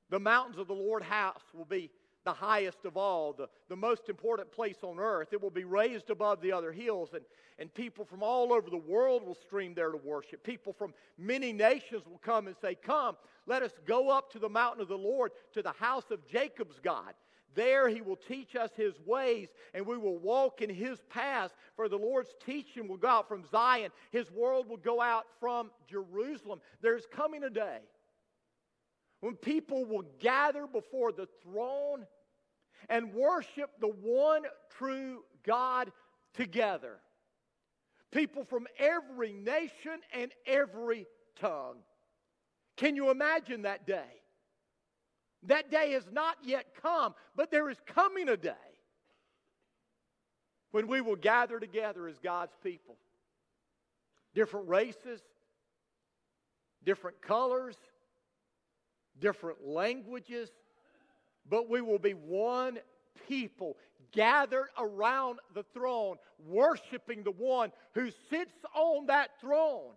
the 0.10 0.19
mountains 0.19 0.58
of 0.58 0.67
the 0.67 0.74
Lord 0.74 1.04
house 1.04 1.43
will 1.54 1.65
be 1.65 1.89
the 2.26 2.34
highest 2.34 2.86
of 2.86 2.98
all, 2.98 3.34
the, 3.34 3.48
the 3.69 3.76
most 3.76 4.10
important 4.10 4.52
place 4.52 4.78
on 4.82 5.00
earth. 5.00 5.30
It 5.32 5.41
will 5.41 5.52
be 5.52 5.63
raised 5.63 6.10
above 6.10 6.41
the 6.41 6.52
other 6.52 6.71
hills, 6.71 7.12
and, 7.13 7.24
and 7.60 7.71
people 7.74 8.04
from 8.04 8.24
all 8.24 8.52
over 8.52 8.69
the 8.69 8.78
world 8.78 9.24
will 9.24 9.36
stream 9.36 9.74
there 9.76 9.91
to 9.91 9.98
worship. 9.98 10.43
People 10.43 10.74
from 10.74 10.93
many 11.17 11.54
nations 11.54 12.04
will 12.06 12.17
come 12.17 12.48
and 12.48 12.56
say, 12.60 12.76
Come, 12.76 13.15
let 13.45 13.62
us 13.62 13.71
go 13.86 14.10
up 14.10 14.32
to 14.32 14.39
the 14.39 14.50
mountain 14.50 14.82
of 14.82 14.88
the 14.88 14.98
Lord, 14.98 15.32
to 15.54 15.62
the 15.62 15.74
house 15.74 16.10
of 16.10 16.28
Jacob's 16.28 16.80
God. 16.84 17.13
There 17.56 17.88
he 17.88 18.02
will 18.02 18.18
teach 18.18 18.56
us 18.56 18.70
his 18.76 18.94
ways, 19.06 19.48
and 19.74 19.88
we 19.88 19.98
will 19.98 20.18
walk 20.18 20.62
in 20.62 20.70
his 20.70 21.00
paths. 21.10 21.54
For 21.76 21.89
the 21.89 21.98
Lord's 21.98 22.36
teaching 22.46 22.88
will 22.88 22.98
go 22.98 23.08
out 23.08 23.28
from 23.28 23.46
Zion, 23.50 23.91
his 24.12 24.30
word 24.32 24.68
will 24.68 24.78
go 24.78 25.02
out 25.02 25.26
from 25.39 25.72
Jerusalem. 25.89 26.60
There's 26.82 27.06
coming 27.12 27.44
a 27.44 27.50
day 27.50 27.80
when 29.22 29.36
people 29.36 29.86
will 29.86 30.06
gather 30.20 30.68
before 30.68 31.12
the 31.12 31.28
throne 31.44 32.06
and 32.89 33.13
worship 33.13 33.72
the 33.80 33.88
one 33.88 34.44
true 34.78 35.24
God 35.44 35.91
together. 36.34 37.00
People 38.12 38.44
from 38.44 38.68
every 38.78 39.34
nation 39.34 40.00
and 40.13 40.32
every 40.46 41.08
tongue. 41.39 41.78
Can 42.78 42.96
you 42.96 43.10
imagine 43.10 43.63
that 43.63 43.88
day? 43.88 44.22
That 45.48 45.70
day 45.70 45.92
has 45.92 46.06
not 46.12 46.38
yet 46.44 46.66
come, 46.82 47.14
but 47.36 47.52
there 47.52 47.70
is 47.70 47.78
coming 47.86 48.30
a 48.30 48.38
day 48.38 48.54
when 50.72 50.88
we 50.88 51.02
will 51.02 51.16
gather 51.16 51.60
together 51.60 52.08
as 52.08 52.18
God's 52.20 52.56
people. 52.64 52.98
Different 54.34 54.68
races, 54.68 55.22
different 56.84 57.22
colors, 57.22 57.78
different 59.20 59.66
languages, 59.66 60.50
but 61.50 61.70
we 61.70 61.82
will 61.82 62.00
be 62.00 62.12
one 62.12 62.80
people 63.28 63.78
gathered 64.12 64.70
around 64.78 65.40
the 65.54 65.64
throne, 65.74 66.18
worshiping 66.46 67.24
the 67.24 67.32
one 67.32 67.72
who 67.94 68.10
sits 68.30 68.54
on 68.74 69.06
that 69.06 69.30
throne. 69.40 69.92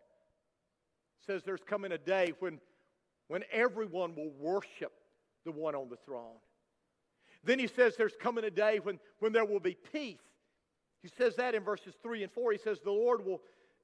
says 1.26 1.42
there's 1.44 1.64
coming 1.66 1.92
a 1.92 1.98
day 1.98 2.32
when, 2.38 2.60
when 3.28 3.42
everyone 3.50 4.14
will 4.14 4.30
worship 4.38 4.92
the 5.48 5.58
one 5.58 5.74
on 5.74 5.88
the 5.88 5.96
throne. 5.96 6.36
Then 7.44 7.58
he 7.58 7.66
says 7.66 7.96
there's 7.96 8.16
coming 8.20 8.44
a 8.44 8.50
day 8.50 8.80
when, 8.82 8.98
when 9.20 9.32
there 9.32 9.44
will 9.44 9.60
be 9.60 9.76
peace. 9.92 10.18
He 11.02 11.08
says 11.16 11.36
that 11.36 11.54
in 11.54 11.62
verses 11.62 11.94
3 12.02 12.22
and 12.24 12.32
4. 12.32 12.52
He 12.52 12.58
says 12.58 12.80
the 12.80 12.90
Lord 12.90 13.24
will 13.24 13.40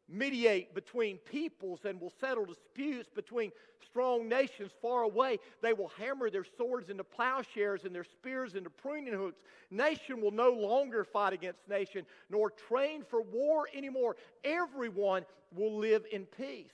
mediate 0.09 0.75
between 0.75 1.17
peoples 1.19 1.81
and 1.85 1.99
will 2.01 2.13
settle 2.21 2.45
disputes 2.45 3.09
between 3.15 3.51
strong 3.83 4.29
nations 4.29 4.73
far 4.83 5.03
away. 5.03 5.39
They 5.63 5.73
will 5.73 5.93
hammer 5.99 6.29
their 6.29 6.45
swords 6.57 6.91
into 6.91 7.05
plowshares 7.05 7.85
and 7.85 7.95
their 7.95 8.05
spears 8.05 8.55
into 8.55 8.69
pruning 8.69 9.15
hooks. 9.15 9.41
Nation 9.71 10.21
will 10.21 10.33
no 10.33 10.51
longer 10.51 11.05
fight 11.05 11.33
against 11.33 11.67
nation, 11.69 12.05
nor 12.29 12.51
train 12.51 13.03
for 13.09 13.23
war 13.23 13.67
anymore. 13.75 14.17
Everyone 14.45 15.25
will 15.55 15.79
live 15.79 16.05
in 16.13 16.27
peace. 16.27 16.73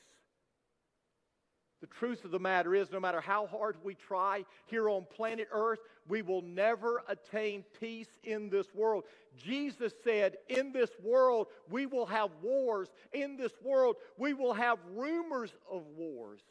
The 1.80 1.86
truth 1.86 2.26
of 2.26 2.30
the 2.30 2.38
matter 2.38 2.74
is, 2.74 2.92
no 2.92 3.00
matter 3.00 3.22
how 3.22 3.46
hard 3.46 3.76
we 3.82 3.94
try 3.94 4.44
here 4.66 4.90
on 4.90 5.06
planet 5.16 5.48
Earth, 5.50 5.78
we 6.06 6.20
will 6.20 6.42
never 6.42 7.02
attain 7.08 7.64
peace 7.78 8.18
in 8.22 8.50
this 8.50 8.66
world. 8.74 9.04
Jesus 9.36 9.94
said, 10.04 10.36
In 10.48 10.72
this 10.72 10.90
world, 11.02 11.46
we 11.70 11.86
will 11.86 12.04
have 12.04 12.30
wars. 12.42 12.88
In 13.12 13.38
this 13.38 13.52
world, 13.62 13.96
we 14.18 14.34
will 14.34 14.52
have 14.52 14.78
rumors 14.94 15.52
of 15.70 15.82
wars. 15.96 16.42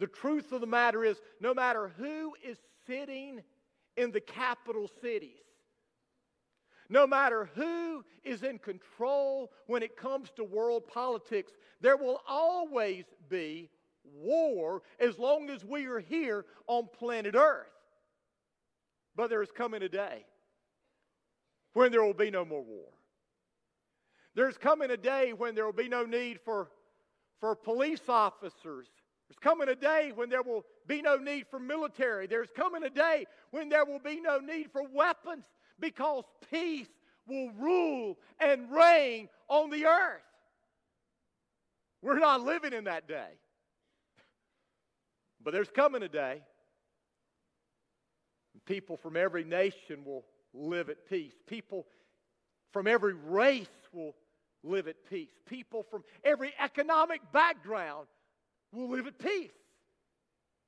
The 0.00 0.08
truth 0.08 0.50
of 0.50 0.60
the 0.60 0.66
matter 0.66 1.04
is, 1.04 1.20
no 1.40 1.54
matter 1.54 1.92
who 1.96 2.34
is 2.44 2.58
sitting 2.88 3.40
in 3.96 4.10
the 4.10 4.20
capital 4.20 4.90
cities, 5.00 5.38
no 6.88 7.06
matter 7.06 7.50
who 7.54 8.04
is 8.24 8.42
in 8.42 8.58
control 8.58 9.52
when 9.66 9.82
it 9.82 9.96
comes 9.96 10.30
to 10.36 10.44
world 10.44 10.86
politics, 10.86 11.52
there 11.80 11.96
will 11.96 12.20
always 12.26 13.04
be 13.28 13.70
war 14.14 14.82
as 15.00 15.18
long 15.18 15.50
as 15.50 15.64
we 15.64 15.86
are 15.86 15.98
here 15.98 16.44
on 16.66 16.88
planet 16.98 17.34
Earth. 17.34 17.66
But 19.16 19.30
there 19.30 19.42
is 19.42 19.50
coming 19.50 19.82
a 19.82 19.88
day 19.88 20.24
when 21.72 21.90
there 21.90 22.04
will 22.04 22.14
be 22.14 22.30
no 22.30 22.44
more 22.44 22.62
war. 22.62 22.88
There's 24.34 24.58
coming 24.58 24.90
a 24.90 24.96
day 24.96 25.32
when 25.32 25.54
there 25.54 25.64
will 25.64 25.72
be 25.72 25.88
no 25.88 26.04
need 26.04 26.40
for, 26.44 26.70
for 27.40 27.56
police 27.56 28.08
officers. 28.08 28.86
There's 29.28 29.38
coming 29.40 29.68
a 29.68 29.74
day 29.74 30.12
when 30.14 30.28
there 30.28 30.42
will 30.42 30.64
be 30.86 31.00
no 31.00 31.16
need 31.16 31.46
for 31.50 31.58
military. 31.58 32.26
There's 32.26 32.50
coming 32.54 32.84
a 32.84 32.90
day 32.90 33.26
when 33.50 33.70
there 33.70 33.84
will 33.84 33.98
be 33.98 34.20
no 34.20 34.38
need 34.38 34.70
for 34.70 34.82
weapons 34.86 35.46
because 35.80 36.24
peace 36.50 36.88
will 37.26 37.50
rule 37.58 38.16
and 38.38 38.70
reign 38.70 39.28
on 39.48 39.70
the 39.70 39.86
earth. 39.86 40.22
We're 42.02 42.18
not 42.18 42.42
living 42.42 42.72
in 42.72 42.84
that 42.84 43.08
day. 43.08 43.30
But 45.42 45.52
there's 45.52 45.70
coming 45.70 46.02
a 46.02 46.08
day 46.08 46.42
people 48.66 48.96
from 48.96 49.16
every 49.16 49.44
nation 49.44 50.04
will 50.04 50.24
live 50.52 50.90
at 50.90 51.08
peace. 51.08 51.34
People 51.46 51.86
from 52.72 52.86
every 52.86 53.14
race 53.14 53.66
will 53.92 54.14
live 54.62 54.88
at 54.88 54.96
peace. 55.08 55.30
People 55.46 55.84
from 55.90 56.04
every 56.24 56.52
economic 56.60 57.20
background 57.32 58.06
will 58.72 58.90
live 58.90 59.06
at 59.06 59.18
peace. 59.18 59.52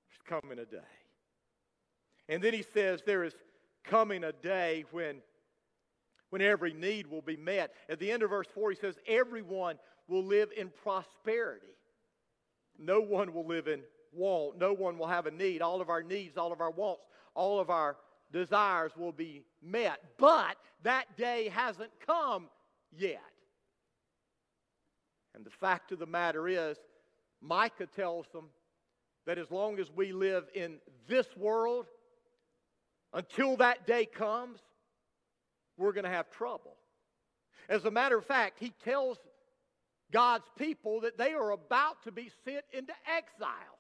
There's 0.07 0.41
coming 0.43 0.59
a 0.59 0.65
day. 0.65 0.79
And 2.29 2.43
then 2.43 2.55
he 2.55 2.63
says 2.63 3.03
there 3.05 3.25
is 3.25 3.35
coming 3.85 4.25
a 4.25 4.33
day 4.33 4.85
when, 4.91 5.17
when 6.31 6.43
every 6.43 6.73
need 6.73 7.07
will 7.07 7.23
be 7.23 7.37
met. 7.37 7.73
At 7.89 7.99
the 7.99 8.11
end 8.11 8.23
of 8.23 8.31
verse 8.31 8.47
4, 8.55 8.71
he 8.71 8.77
says, 8.77 8.97
Everyone 9.07 9.79
will 10.09 10.25
live 10.25 10.51
in 10.57 10.71
prosperity. 10.83 11.67
No 12.79 13.01
one 13.01 13.35
will 13.35 13.47
live 13.47 13.69
in 13.69 13.83
want. 14.13 14.59
No 14.59 14.73
one 14.73 14.99
will 14.99 15.07
have 15.07 15.27
a 15.27 15.31
need. 15.31 15.63
All 15.63 15.81
of 15.81 15.89
our 15.89 16.03
needs, 16.03 16.37
all 16.37 16.53
of 16.53 16.61
our 16.61 16.71
wants, 16.71 17.05
all 17.35 17.61
of 17.61 17.71
our 17.71 17.97
desires 18.33 18.93
will 18.97 19.13
be 19.13 19.43
met. 19.63 19.99
But 20.19 20.57
that 20.83 21.05
day 21.17 21.49
hasn't 21.49 21.91
come 22.07 22.49
yet. 22.97 23.21
And 25.35 25.45
the 25.45 25.51
fact 25.51 25.93
of 25.93 25.99
the 25.99 26.07
matter 26.07 26.49
is, 26.49 26.79
Micah 27.41 27.87
tells 27.87 28.27
them 28.33 28.47
that 29.27 29.39
as 29.39 29.51
long 29.51 29.79
as 29.79 29.91
we 29.95 30.13
live 30.13 30.45
in 30.55 30.79
this 31.07 31.27
world, 31.37 31.87
until 33.13 33.57
that 33.57 33.87
day 33.87 34.07
comes, 34.07 34.59
we're 35.77 35.93
going 35.93 36.05
to 36.05 36.11
have 36.11 36.31
trouble. 36.31 36.77
As 37.69 37.85
a 37.85 37.91
matter 37.91 38.19
of 38.19 38.25
fact, 38.25 38.59
he 38.59 38.73
tells 38.85 39.19
God's 40.13 40.45
people 40.57 41.01
that 41.03 41.19
they 41.19 41.35
are 41.35 41.51
about 41.51 42.03
to 42.05 42.13
be 42.13 42.31
sent 42.45 42.65
into 42.73 42.93
exile. 43.07 43.79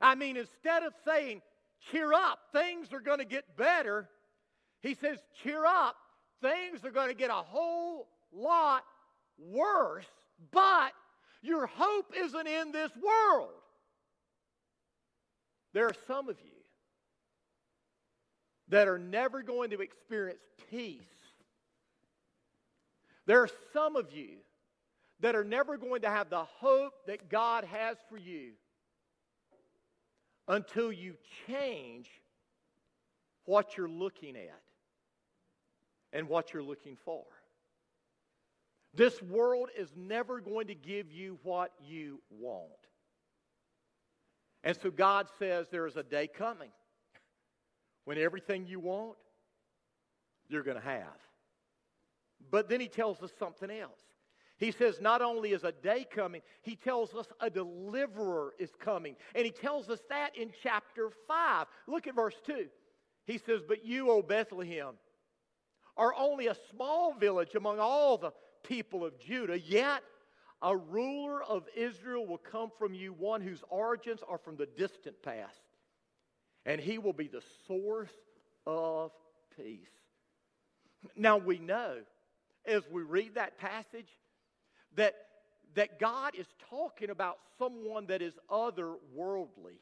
I 0.00 0.14
mean, 0.14 0.36
instead 0.36 0.82
of 0.82 0.92
saying, 1.04 1.42
cheer 1.90 2.12
up, 2.12 2.38
things 2.52 2.92
are 2.92 3.00
going 3.00 3.18
to 3.18 3.24
get 3.24 3.56
better, 3.56 4.08
he 4.80 4.94
says, 4.94 5.18
cheer 5.42 5.64
up, 5.64 5.96
things 6.40 6.84
are 6.84 6.90
going 6.90 7.08
to 7.08 7.14
get 7.14 7.30
a 7.30 7.34
whole 7.34 8.08
lot 8.32 8.84
worse, 9.38 10.06
but 10.52 10.92
your 11.42 11.66
hope 11.66 12.12
isn't 12.16 12.46
in 12.46 12.72
this 12.72 12.90
world. 12.96 13.50
There 15.72 15.86
are 15.86 15.94
some 16.06 16.28
of 16.28 16.36
you 16.44 16.51
that 18.72 18.88
are 18.88 18.98
never 18.98 19.42
going 19.42 19.68
to 19.68 19.82
experience 19.82 20.40
peace. 20.70 21.04
There 23.26 23.42
are 23.42 23.50
some 23.74 23.96
of 23.96 24.12
you 24.12 24.38
that 25.20 25.36
are 25.36 25.44
never 25.44 25.76
going 25.76 26.00
to 26.00 26.08
have 26.08 26.30
the 26.30 26.44
hope 26.44 26.94
that 27.06 27.28
God 27.28 27.64
has 27.64 27.98
for 28.08 28.16
you 28.16 28.52
until 30.48 30.90
you 30.90 31.16
change 31.46 32.08
what 33.44 33.76
you're 33.76 33.90
looking 33.90 34.36
at 34.36 34.62
and 36.14 36.26
what 36.26 36.54
you're 36.54 36.62
looking 36.62 36.96
for. 37.04 37.24
This 38.94 39.20
world 39.20 39.68
is 39.76 39.90
never 39.94 40.40
going 40.40 40.68
to 40.68 40.74
give 40.74 41.12
you 41.12 41.38
what 41.42 41.72
you 41.84 42.22
want. 42.30 42.70
And 44.64 44.74
so 44.82 44.90
God 44.90 45.26
says 45.38 45.66
there 45.70 45.86
is 45.86 45.96
a 45.96 46.02
day 46.02 46.26
coming 46.26 46.70
when 48.04 48.18
everything 48.18 48.66
you 48.66 48.80
want, 48.80 49.16
you're 50.48 50.62
going 50.62 50.76
to 50.76 50.82
have. 50.82 51.18
But 52.50 52.68
then 52.68 52.80
he 52.80 52.88
tells 52.88 53.22
us 53.22 53.30
something 53.38 53.70
else. 53.70 54.00
He 54.58 54.70
says 54.70 55.00
not 55.00 55.22
only 55.22 55.52
is 55.52 55.64
a 55.64 55.72
day 55.72 56.06
coming, 56.08 56.40
he 56.62 56.76
tells 56.76 57.14
us 57.14 57.26
a 57.40 57.50
deliverer 57.50 58.54
is 58.58 58.70
coming. 58.78 59.16
And 59.34 59.44
he 59.44 59.50
tells 59.50 59.88
us 59.88 59.98
that 60.08 60.36
in 60.36 60.52
chapter 60.62 61.10
5. 61.26 61.66
Look 61.88 62.06
at 62.06 62.14
verse 62.14 62.36
2. 62.46 62.66
He 63.26 63.38
says, 63.38 63.62
But 63.66 63.84
you, 63.84 64.10
O 64.10 64.22
Bethlehem, 64.22 64.94
are 65.96 66.14
only 66.16 66.46
a 66.46 66.56
small 66.70 67.14
village 67.14 67.54
among 67.54 67.78
all 67.78 68.18
the 68.18 68.32
people 68.62 69.04
of 69.04 69.18
Judah, 69.18 69.58
yet 69.58 70.02
a 70.62 70.76
ruler 70.76 71.42
of 71.42 71.64
Israel 71.76 72.26
will 72.26 72.38
come 72.38 72.70
from 72.78 72.94
you, 72.94 73.12
one 73.12 73.40
whose 73.40 73.62
origins 73.68 74.20
are 74.28 74.38
from 74.38 74.56
the 74.56 74.66
distant 74.66 75.20
past. 75.22 75.60
And 76.64 76.80
he 76.80 76.98
will 76.98 77.12
be 77.12 77.28
the 77.28 77.42
source 77.66 78.12
of 78.66 79.10
peace. 79.56 79.88
Now 81.16 81.36
we 81.36 81.58
know 81.58 81.96
as 82.66 82.82
we 82.90 83.02
read 83.02 83.34
that 83.34 83.58
passage 83.58 84.08
that, 84.96 85.14
that 85.74 85.98
God 85.98 86.34
is 86.36 86.46
talking 86.70 87.10
about 87.10 87.38
someone 87.58 88.06
that 88.06 88.22
is 88.22 88.34
otherworldly. 88.50 89.78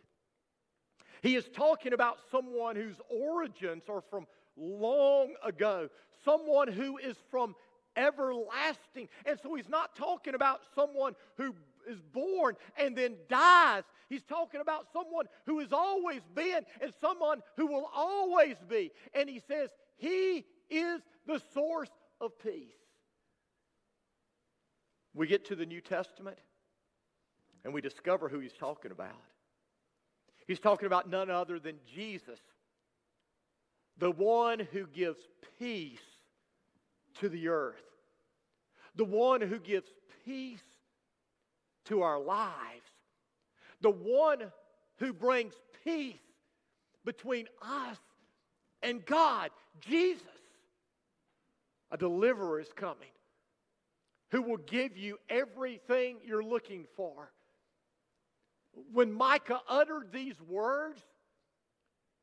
He 1.22 1.36
is 1.36 1.44
talking 1.54 1.92
about 1.92 2.18
someone 2.30 2.76
whose 2.76 2.96
origins 3.10 3.82
are 3.88 4.02
from 4.08 4.26
long 4.56 5.34
ago, 5.44 5.88
someone 6.24 6.68
who 6.68 6.96
is 6.98 7.16
from 7.30 7.54
everlasting. 7.96 9.08
And 9.26 9.38
so 9.42 9.54
he's 9.54 9.68
not 9.68 9.94
talking 9.96 10.34
about 10.34 10.60
someone 10.74 11.14
who 11.36 11.54
is 11.86 12.00
born 12.12 12.56
and 12.78 12.96
then 12.96 13.16
dies. 13.28 13.82
He's 14.10 14.24
talking 14.24 14.60
about 14.60 14.88
someone 14.92 15.26
who 15.46 15.60
has 15.60 15.72
always 15.72 16.20
been 16.34 16.66
and 16.82 16.92
someone 17.00 17.42
who 17.56 17.68
will 17.68 17.88
always 17.94 18.56
be. 18.68 18.90
And 19.14 19.30
he 19.30 19.40
says, 19.46 19.70
He 19.96 20.44
is 20.68 21.00
the 21.26 21.40
source 21.54 21.90
of 22.20 22.36
peace. 22.40 22.74
We 25.14 25.28
get 25.28 25.46
to 25.46 25.56
the 25.56 25.64
New 25.64 25.80
Testament 25.80 26.38
and 27.64 27.72
we 27.72 27.80
discover 27.80 28.28
who 28.28 28.40
he's 28.40 28.52
talking 28.52 28.90
about. 28.90 29.14
He's 30.48 30.60
talking 30.60 30.86
about 30.86 31.08
none 31.08 31.30
other 31.30 31.60
than 31.60 31.76
Jesus, 31.94 32.40
the 33.96 34.10
one 34.10 34.58
who 34.72 34.88
gives 34.88 35.20
peace 35.60 36.00
to 37.20 37.28
the 37.28 37.48
earth, 37.48 37.76
the 38.96 39.04
one 39.04 39.40
who 39.40 39.60
gives 39.60 39.88
peace 40.24 40.58
to 41.84 42.02
our 42.02 42.18
lives, 42.18 42.90
the 43.80 43.90
one 43.90 44.52
who 44.98 45.12
brings 45.12 45.54
peace 45.84 46.16
between 47.04 47.46
us 47.62 47.98
and 48.82 49.04
God, 49.04 49.50
Jesus. 49.80 50.22
A 51.90 51.96
deliverer 51.96 52.60
is 52.60 52.68
coming 52.74 53.08
who 54.30 54.42
will 54.42 54.58
give 54.58 54.96
you 54.96 55.18
everything 55.28 56.18
you're 56.24 56.44
looking 56.44 56.86
for. 56.96 57.32
When 58.92 59.12
Micah 59.12 59.60
uttered 59.68 60.12
these 60.12 60.40
words, 60.48 61.02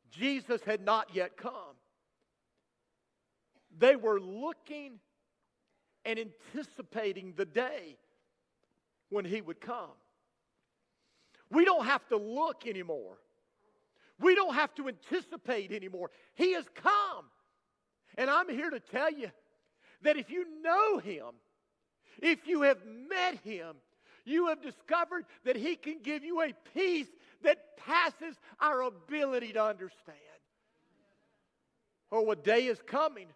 Jesus 0.09 0.61
had 0.63 0.81
not 0.81 1.13
yet 1.13 1.35
come. 1.35 1.75
They 3.77 3.95
were 3.95 4.19
looking 4.19 4.99
and 6.05 6.17
anticipating 6.17 7.33
the 7.35 7.45
day 7.45 7.97
when 9.09 9.25
he 9.25 9.41
would 9.41 9.59
come. 9.59 9.91
We 11.49 11.65
don't 11.65 11.85
have 11.85 12.07
to 12.09 12.17
look 12.17 12.67
anymore. 12.67 13.17
We 14.19 14.35
don't 14.35 14.55
have 14.55 14.73
to 14.75 14.87
anticipate 14.87 15.71
anymore. 15.71 16.11
He 16.35 16.53
has 16.53 16.65
come. 16.75 17.25
And 18.17 18.29
I'm 18.29 18.49
here 18.49 18.69
to 18.69 18.79
tell 18.79 19.11
you 19.11 19.29
that 20.01 20.17
if 20.17 20.29
you 20.29 20.45
know 20.61 20.97
him, 20.97 21.25
if 22.21 22.47
you 22.47 22.61
have 22.63 22.79
met 22.85 23.39
him, 23.43 23.75
you 24.27 24.47
have 24.47 24.61
discovered 24.61 25.25
that 25.45 25.55
He 25.55 25.75
can 25.75 25.99
give 26.03 26.23
you 26.23 26.41
a 26.41 26.53
peace 26.73 27.07
that 27.43 27.77
passes 27.77 28.35
our 28.59 28.81
ability 28.81 29.53
to 29.53 29.63
understand. 29.63 30.17
Oh, 32.11 32.29
a 32.31 32.35
day 32.35 32.65
is 32.65 32.79
coming 32.85 33.27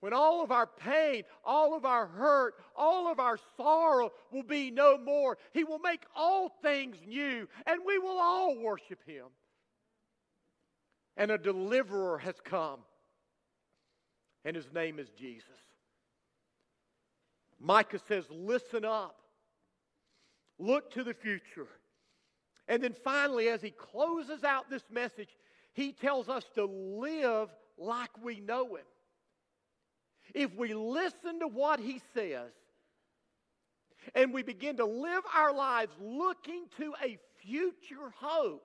when 0.00 0.12
all 0.12 0.42
of 0.42 0.52
our 0.52 0.66
pain, 0.66 1.24
all 1.44 1.74
of 1.74 1.84
our 1.84 2.06
hurt, 2.06 2.54
all 2.76 3.10
of 3.10 3.18
our 3.18 3.38
sorrow 3.56 4.12
will 4.30 4.44
be 4.44 4.70
no 4.70 4.96
more. 4.96 5.38
He 5.52 5.64
will 5.64 5.80
make 5.80 6.04
all 6.14 6.50
things 6.62 6.96
new, 7.06 7.48
and 7.66 7.80
we 7.84 7.98
will 7.98 8.18
all 8.18 8.56
worship 8.56 9.00
Him. 9.06 9.26
And 11.16 11.30
a 11.30 11.38
deliverer 11.38 12.18
has 12.18 12.36
come, 12.44 12.80
and 14.44 14.54
His 14.54 14.72
name 14.72 14.98
is 15.00 15.08
Jesus. 15.10 15.48
Micah 17.60 17.98
says, 18.06 18.24
Listen 18.30 18.84
up, 18.84 19.16
look 20.58 20.92
to 20.92 21.02
the 21.02 21.14
future. 21.14 21.68
And 22.68 22.82
then 22.82 22.94
finally, 23.02 23.48
as 23.48 23.62
he 23.62 23.70
closes 23.70 24.44
out 24.44 24.68
this 24.68 24.84
message, 24.90 25.30
he 25.72 25.92
tells 25.92 26.28
us 26.28 26.44
to 26.54 26.66
live 26.66 27.48
like 27.78 28.10
we 28.22 28.40
know 28.40 28.76
him. 28.76 28.84
If 30.34 30.54
we 30.54 30.74
listen 30.74 31.40
to 31.40 31.48
what 31.48 31.80
he 31.80 32.00
says 32.14 32.52
and 34.14 34.32
we 34.32 34.42
begin 34.42 34.76
to 34.76 34.84
live 34.84 35.22
our 35.34 35.52
lives 35.52 35.92
looking 36.00 36.66
to 36.78 36.94
a 37.02 37.18
future 37.42 38.12
hope, 38.16 38.64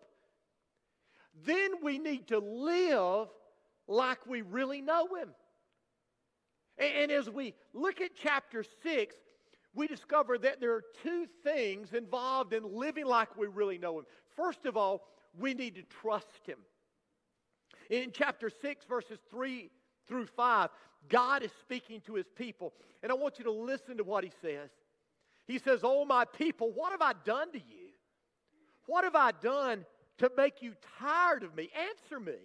then 1.45 1.71
we 1.81 1.97
need 1.97 2.27
to 2.27 2.39
live 2.39 3.27
like 3.87 4.25
we 4.27 4.41
really 4.41 4.81
know 4.81 5.07
him. 5.15 5.29
And 6.77 7.11
as 7.11 7.29
we 7.29 7.53
look 7.73 8.01
at 8.01 8.11
chapter 8.15 8.63
6, 8.83 9.15
we 9.75 9.87
discover 9.87 10.37
that 10.37 10.59
there 10.59 10.73
are 10.73 10.83
two 11.03 11.27
things 11.43 11.93
involved 11.93 12.53
in 12.53 12.63
living 12.77 13.05
like 13.05 13.35
we 13.37 13.47
really 13.47 13.77
know 13.77 13.99
Him. 13.99 14.05
First 14.35 14.65
of 14.65 14.77
all, 14.77 15.01
we 15.37 15.53
need 15.53 15.75
to 15.75 15.83
trust 15.83 16.45
Him. 16.45 16.59
In 17.89 18.11
chapter 18.11 18.49
6, 18.49 18.85
verses 18.85 19.19
3 19.29 19.69
through 20.07 20.27
5, 20.27 20.69
God 21.09 21.43
is 21.43 21.51
speaking 21.61 22.01
to 22.01 22.15
His 22.15 22.27
people. 22.35 22.73
And 23.01 23.11
I 23.11 23.15
want 23.15 23.37
you 23.37 23.45
to 23.45 23.51
listen 23.51 23.97
to 23.97 24.03
what 24.03 24.23
He 24.23 24.31
says. 24.41 24.69
He 25.47 25.59
says, 25.59 25.81
Oh, 25.83 26.05
my 26.05 26.25
people, 26.25 26.71
what 26.71 26.91
have 26.91 27.01
I 27.01 27.13
done 27.25 27.51
to 27.51 27.59
you? 27.59 27.89
What 28.85 29.03
have 29.03 29.15
I 29.15 29.31
done 29.31 29.85
to 30.19 30.31
make 30.37 30.61
you 30.61 30.73
tired 30.99 31.43
of 31.43 31.55
me? 31.55 31.69
Answer 31.89 32.19
me. 32.19 32.37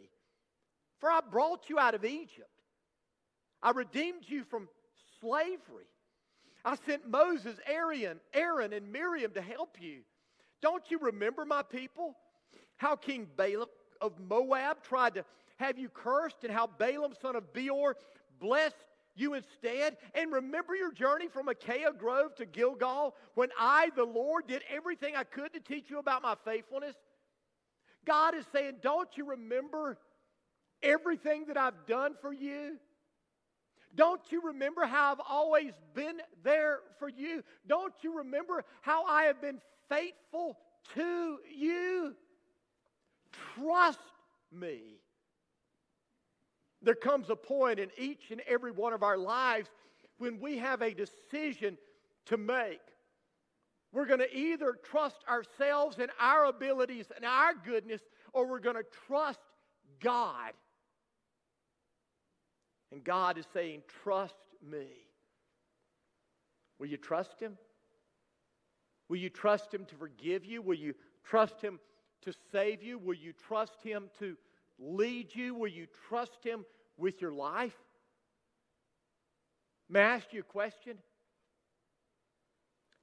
For 1.00 1.10
I 1.10 1.20
brought 1.20 1.68
you 1.68 1.78
out 1.78 1.94
of 1.94 2.04
Egypt. 2.04 2.48
I 3.62 3.70
redeemed 3.70 4.22
you 4.26 4.44
from 4.44 4.68
slavery. 5.20 5.86
I 6.64 6.76
sent 6.86 7.08
Moses, 7.08 7.56
Aaron, 7.66 8.20
Aaron, 8.34 8.72
and 8.72 8.92
Miriam 8.92 9.32
to 9.32 9.40
help 9.40 9.76
you. 9.80 10.00
Don't 10.60 10.82
you 10.90 10.98
remember, 10.98 11.44
my 11.44 11.62
people, 11.62 12.16
how 12.76 12.96
King 12.96 13.28
Balaam 13.36 13.68
of 14.00 14.12
Moab 14.18 14.82
tried 14.82 15.14
to 15.14 15.24
have 15.58 15.78
you 15.78 15.88
cursed, 15.88 16.44
and 16.44 16.52
how 16.52 16.68
Balaam, 16.68 17.14
son 17.20 17.34
of 17.34 17.52
Beor, 17.52 17.96
blessed 18.40 18.76
you 19.14 19.34
instead? 19.34 19.96
And 20.14 20.32
remember 20.32 20.74
your 20.74 20.92
journey 20.92 21.28
from 21.28 21.48
Acacia 21.48 21.92
Grove 21.96 22.34
to 22.36 22.46
Gilgal 22.46 23.14
when 23.34 23.50
I, 23.58 23.90
the 23.96 24.04
Lord, 24.04 24.46
did 24.46 24.62
everything 24.70 25.16
I 25.16 25.24
could 25.24 25.52
to 25.54 25.60
teach 25.60 25.90
you 25.90 25.98
about 25.98 26.22
my 26.22 26.34
faithfulness? 26.44 26.94
God 28.06 28.34
is 28.34 28.44
saying, 28.52 28.76
Don't 28.82 29.08
you 29.16 29.30
remember 29.30 29.98
everything 30.82 31.46
that 31.46 31.56
I've 31.56 31.86
done 31.86 32.14
for 32.20 32.32
you? 32.32 32.78
Don't 33.94 34.20
you 34.30 34.42
remember 34.42 34.84
how 34.84 35.12
I've 35.12 35.20
always 35.28 35.72
been 35.94 36.18
there 36.44 36.80
for 36.98 37.08
you? 37.08 37.42
Don't 37.66 37.94
you 38.02 38.18
remember 38.18 38.64
how 38.82 39.04
I 39.04 39.24
have 39.24 39.40
been 39.40 39.60
faithful 39.88 40.58
to 40.94 41.38
you? 41.54 42.14
Trust 43.54 43.98
me. 44.52 44.97
There 46.88 46.94
comes 46.94 47.28
a 47.28 47.36
point 47.36 47.78
in 47.78 47.90
each 47.98 48.30
and 48.30 48.40
every 48.48 48.70
one 48.70 48.94
of 48.94 49.02
our 49.02 49.18
lives 49.18 49.68
when 50.16 50.40
we 50.40 50.56
have 50.56 50.80
a 50.80 50.94
decision 50.94 51.76
to 52.24 52.38
make. 52.38 52.80
We're 53.92 54.06
going 54.06 54.20
to 54.20 54.34
either 54.34 54.74
trust 54.82 55.18
ourselves 55.28 55.98
and 55.98 56.10
our 56.18 56.46
abilities 56.46 57.04
and 57.14 57.26
our 57.26 57.52
goodness, 57.52 58.00
or 58.32 58.48
we're 58.48 58.58
going 58.58 58.76
to 58.76 58.86
trust 59.06 59.40
God 60.00 60.54
and 62.90 63.04
God 63.04 63.36
is 63.36 63.44
saying, 63.52 63.82
Trust 64.02 64.34
me. 64.66 64.86
Will 66.78 66.86
you 66.86 66.96
trust 66.96 67.38
Him? 67.38 67.58
Will 69.10 69.18
you 69.18 69.28
trust 69.28 69.74
Him 69.74 69.84
to 69.84 69.94
forgive 69.94 70.46
you? 70.46 70.62
Will 70.62 70.78
you 70.78 70.94
trust 71.22 71.60
Him 71.60 71.80
to 72.22 72.32
save 72.50 72.82
you? 72.82 72.98
Will 72.98 73.12
you 73.12 73.34
trust 73.34 73.82
Him 73.82 74.08
to 74.20 74.38
lead 74.78 75.34
you? 75.34 75.54
Will 75.54 75.68
you 75.68 75.86
trust 76.08 76.42
Him 76.42 76.64
with 76.98 77.22
your 77.22 77.32
life? 77.32 77.76
May 79.88 80.00
I 80.00 80.16
ask 80.16 80.26
you 80.32 80.40
a 80.40 80.42
question? 80.42 80.98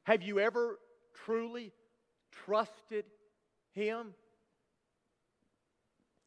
Have 0.03 0.21
you 0.21 0.39
ever 0.39 0.77
truly 1.25 1.71
trusted 2.45 3.05
Him? 3.73 4.13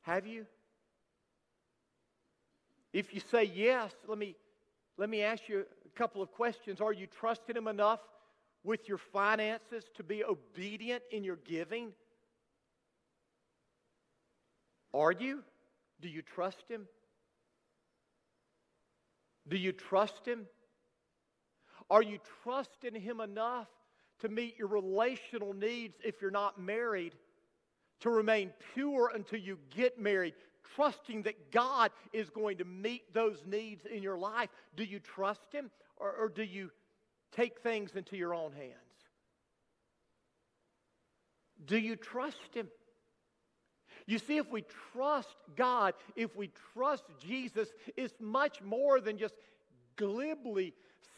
Have 0.03 0.27
you? 0.27 0.47
If 2.93 3.15
you 3.15 3.21
say 3.31 3.45
yes, 3.45 3.93
let 4.09 4.19
me, 4.19 4.35
let 4.97 5.09
me 5.09 5.23
ask 5.23 5.49
you 5.49 5.61
a 5.61 5.99
couple 5.99 6.23
of 6.23 6.33
questions. 6.33 6.81
Are 6.81 6.93
you 6.93 7.07
trusting 7.07 7.57
Him 7.57 7.69
enough 7.69 8.01
with 8.65 8.89
your 8.89 8.99
finances 8.99 9.85
to 9.97 10.03
be 10.03 10.25
obedient 10.25 11.03
in 11.13 11.23
your 11.23 11.37
giving? 11.37 11.93
Are 14.93 15.13
you? 15.13 15.45
Do 16.01 16.09
you 16.09 16.23
trust 16.23 16.65
Him? 16.69 16.89
Do 19.49 19.57
you 19.57 19.73
trust 19.73 20.27
Him? 20.27 20.47
Are 21.91 22.03
you 22.03 22.19
trusting 22.43 22.95
Him 22.95 23.21
enough 23.21 23.69
to 24.21 24.29
meet 24.29 24.59
your 24.59 24.69
relational 24.69 25.53
needs 25.53 25.97
if 26.05 26.21
you're 26.21 26.31
not 26.31 26.61
married? 26.61 27.15
To 28.01 28.11
remain 28.11 28.53
pure 28.75 29.11
until 29.15 29.41
you 29.41 29.59
get 29.75 29.99
married? 29.99 30.35
trusting 30.75 31.23
that 31.23 31.51
God 31.51 31.91
is 32.13 32.31
going 32.31 32.59
to 32.59 32.65
meet 32.65 33.13
those 33.15 33.43
needs 33.47 33.85
in 33.87 34.03
your 34.03 34.19
life. 34.19 34.51
Do 34.77 34.85
you 34.85 35.01
trust 35.01 35.53
Him 35.53 35.71
or, 35.97 36.13
or 36.13 36.29
do 36.29 36.43
you 36.43 36.71
take 37.33 37.61
things 37.61 37.93
into 37.95 38.17
your 38.17 38.35
own 38.35 38.53
hands? 38.53 38.75
Do 41.65 41.79
you 41.79 41.97
trust 41.97 42.55
Him? 42.55 42.69
You 44.09 44.19
see, 44.19 44.39
if 44.39 44.51
we 44.51 44.65
trust 44.95 45.37
God, 45.55 45.93
if 46.17 46.35
we 46.35 46.51
trust 46.73 47.05
Jesus, 47.21 47.69
it's 47.95 48.15
much 48.19 48.63
more 48.63 49.03
than 49.03 49.19
just 49.19 49.35
glibly 49.97 50.73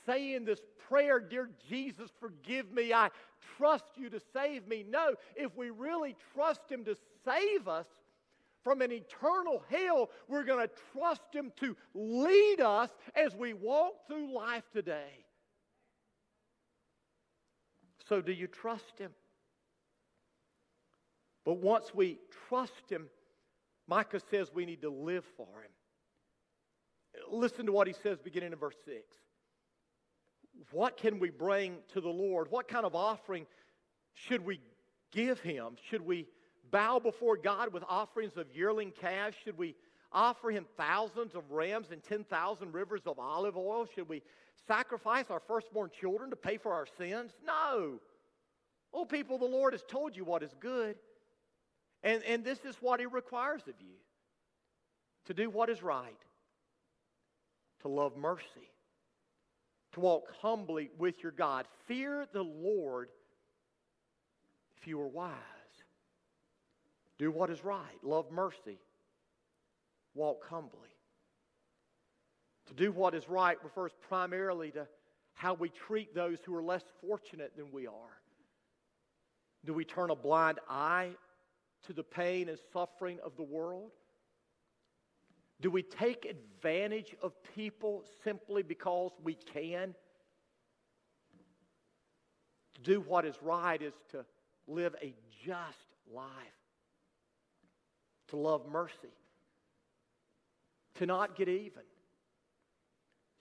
saying 0.04 0.44
this 0.44 0.60
prayer, 0.88 1.20
Dear 1.20 1.50
Jesus, 1.68 2.10
forgive 2.18 2.72
me. 2.72 2.92
I 2.92 3.10
trust 3.56 3.84
you 3.94 4.10
to 4.10 4.20
save 4.32 4.66
me. 4.66 4.84
No, 4.88 5.14
if 5.36 5.56
we 5.56 5.70
really 5.70 6.16
trust 6.34 6.62
Him 6.68 6.84
to 6.84 6.96
save 7.24 7.68
us, 7.68 7.86
from 8.64 8.82
an 8.82 8.90
eternal 8.90 9.62
hell, 9.70 10.10
we're 10.28 10.44
going 10.44 10.66
to 10.66 10.74
trust 10.92 11.22
Him 11.32 11.52
to 11.60 11.76
lead 11.94 12.60
us 12.60 12.90
as 13.14 13.36
we 13.36 13.52
walk 13.54 14.06
through 14.08 14.34
life 14.34 14.64
today. 14.72 15.24
So, 18.08 18.20
do 18.20 18.32
you 18.32 18.48
trust 18.48 18.98
Him? 18.98 19.12
But 21.50 21.58
once 21.58 21.92
we 21.92 22.20
trust 22.48 22.88
Him, 22.88 23.08
Micah 23.88 24.20
says 24.30 24.52
we 24.54 24.64
need 24.64 24.82
to 24.82 24.88
live 24.88 25.24
for 25.36 25.48
Him. 25.64 25.72
Listen 27.28 27.66
to 27.66 27.72
what 27.72 27.88
he 27.88 27.92
says 27.92 28.20
beginning 28.20 28.52
in 28.52 28.58
verse 28.60 28.76
6. 28.84 28.98
What 30.70 30.96
can 30.96 31.18
we 31.18 31.30
bring 31.30 31.78
to 31.92 32.00
the 32.00 32.08
Lord? 32.08 32.52
What 32.52 32.68
kind 32.68 32.86
of 32.86 32.94
offering 32.94 33.46
should 34.14 34.46
we 34.46 34.60
give 35.10 35.40
Him? 35.40 35.70
Should 35.88 36.06
we 36.06 36.28
bow 36.70 37.00
before 37.00 37.36
God 37.36 37.72
with 37.72 37.82
offerings 37.88 38.36
of 38.36 38.46
yearling 38.54 38.92
calves? 38.92 39.36
Should 39.42 39.58
we 39.58 39.74
offer 40.12 40.52
him 40.52 40.66
thousands 40.76 41.34
of 41.34 41.50
rams 41.50 41.88
and 41.90 42.00
10,000 42.00 42.72
rivers 42.72 43.02
of 43.06 43.18
olive 43.18 43.56
oil? 43.56 43.88
Should 43.92 44.08
we 44.08 44.22
sacrifice 44.68 45.24
our 45.30 45.40
firstborn 45.40 45.90
children 46.00 46.30
to 46.30 46.36
pay 46.36 46.58
for 46.58 46.72
our 46.72 46.86
sins? 46.96 47.32
No. 47.44 47.98
Oh, 48.94 49.04
people, 49.04 49.36
the 49.36 49.46
Lord 49.46 49.72
has 49.72 49.82
told 49.82 50.16
you 50.16 50.24
what 50.24 50.44
is 50.44 50.54
good. 50.60 50.94
And, 52.02 52.22
and 52.24 52.44
this 52.44 52.58
is 52.64 52.76
what 52.80 53.00
he 53.00 53.06
requires 53.06 53.62
of 53.62 53.74
you 53.80 53.96
to 55.26 55.34
do 55.34 55.50
what 55.50 55.68
is 55.68 55.82
right, 55.82 56.18
to 57.82 57.88
love 57.88 58.16
mercy, 58.16 58.70
to 59.92 60.00
walk 60.00 60.24
humbly 60.40 60.90
with 60.98 61.22
your 61.22 61.32
God. 61.32 61.66
Fear 61.86 62.26
the 62.32 62.42
Lord 62.42 63.08
if 64.78 64.86
you 64.86 65.00
are 65.00 65.08
wise. 65.08 65.34
Do 67.18 67.30
what 67.30 67.50
is 67.50 67.62
right, 67.62 68.02
love 68.02 68.30
mercy, 68.30 68.78
walk 70.14 70.42
humbly. 70.48 70.88
To 72.68 72.74
do 72.74 72.92
what 72.92 73.14
is 73.14 73.28
right 73.28 73.62
refers 73.62 73.92
primarily 74.08 74.70
to 74.70 74.86
how 75.34 75.54
we 75.54 75.68
treat 75.68 76.14
those 76.14 76.38
who 76.44 76.54
are 76.54 76.62
less 76.62 76.84
fortunate 77.00 77.52
than 77.56 77.72
we 77.72 77.86
are. 77.86 78.20
Do 79.64 79.74
we 79.74 79.84
turn 79.84 80.10
a 80.10 80.14
blind 80.14 80.60
eye 80.68 81.10
to 81.86 81.92
the 81.92 82.02
pain 82.02 82.48
and 82.48 82.58
suffering 82.72 83.18
of 83.24 83.36
the 83.36 83.42
world? 83.42 83.90
Do 85.60 85.70
we 85.70 85.82
take 85.82 86.24
advantage 86.24 87.14
of 87.22 87.32
people 87.54 88.04
simply 88.24 88.62
because 88.62 89.12
we 89.22 89.34
can? 89.34 89.94
To 92.74 92.80
do 92.80 93.00
what 93.00 93.26
is 93.26 93.34
right 93.42 93.80
is 93.80 93.92
to 94.12 94.24
live 94.66 94.94
a 95.02 95.14
just 95.44 95.86
life, 96.12 96.26
to 98.28 98.36
love 98.36 98.66
mercy, 98.70 99.14
to 100.94 101.06
not 101.06 101.36
get 101.36 101.48
even, 101.48 101.82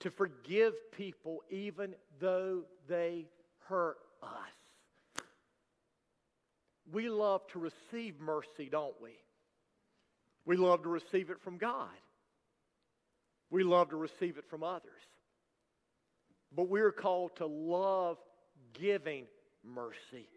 to 0.00 0.10
forgive 0.10 0.74
people 0.92 1.42
even 1.48 1.94
though 2.20 2.64
they 2.88 3.26
hurt 3.68 3.98
us. 4.22 4.59
We 6.92 7.08
love 7.08 7.46
to 7.48 7.58
receive 7.58 8.20
mercy, 8.20 8.68
don't 8.70 9.00
we? 9.00 9.10
We 10.44 10.56
love 10.56 10.82
to 10.82 10.88
receive 10.88 11.30
it 11.30 11.40
from 11.42 11.58
God. 11.58 11.88
We 13.50 13.62
love 13.62 13.90
to 13.90 13.96
receive 13.96 14.38
it 14.38 14.44
from 14.48 14.62
others. 14.62 14.90
But 16.54 16.68
we're 16.68 16.92
called 16.92 17.36
to 17.36 17.46
love 17.46 18.18
giving 18.72 19.26
mercy. 19.64 20.28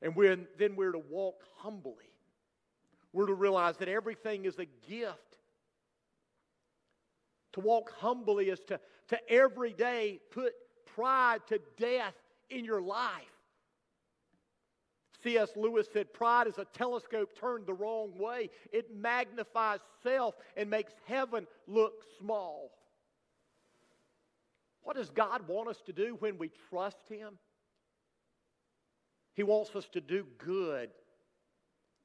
And 0.00 0.16
we're, 0.16 0.38
then 0.58 0.74
we're 0.74 0.92
to 0.92 1.02
walk 1.10 1.42
humbly. 1.58 2.10
We're 3.12 3.26
to 3.26 3.34
realize 3.34 3.76
that 3.78 3.88
everything 3.88 4.46
is 4.46 4.58
a 4.58 4.66
gift. 4.88 5.18
To 7.52 7.60
walk 7.60 7.92
humbly 7.98 8.48
is 8.48 8.60
to, 8.68 8.80
to 9.08 9.30
every 9.30 9.72
day 9.72 10.20
put 10.30 10.54
pride 10.94 11.40
to 11.48 11.60
death 11.76 12.14
in 12.50 12.64
your 12.64 12.80
life. 12.80 13.31
C.S. 15.22 15.50
Lewis 15.56 15.86
said, 15.92 16.12
Pride 16.12 16.46
is 16.46 16.58
a 16.58 16.64
telescope 16.64 17.30
turned 17.38 17.66
the 17.66 17.74
wrong 17.74 18.12
way. 18.18 18.50
It 18.72 18.94
magnifies 18.94 19.80
self 20.02 20.34
and 20.56 20.68
makes 20.68 20.92
heaven 21.06 21.46
look 21.66 21.92
small. 22.18 22.70
What 24.82 24.96
does 24.96 25.10
God 25.10 25.46
want 25.46 25.68
us 25.68 25.80
to 25.86 25.92
do 25.92 26.16
when 26.18 26.38
we 26.38 26.50
trust 26.68 26.98
Him? 27.08 27.38
He 29.34 29.42
wants 29.42 29.74
us 29.76 29.88
to 29.92 30.00
do 30.00 30.26
good. 30.38 30.90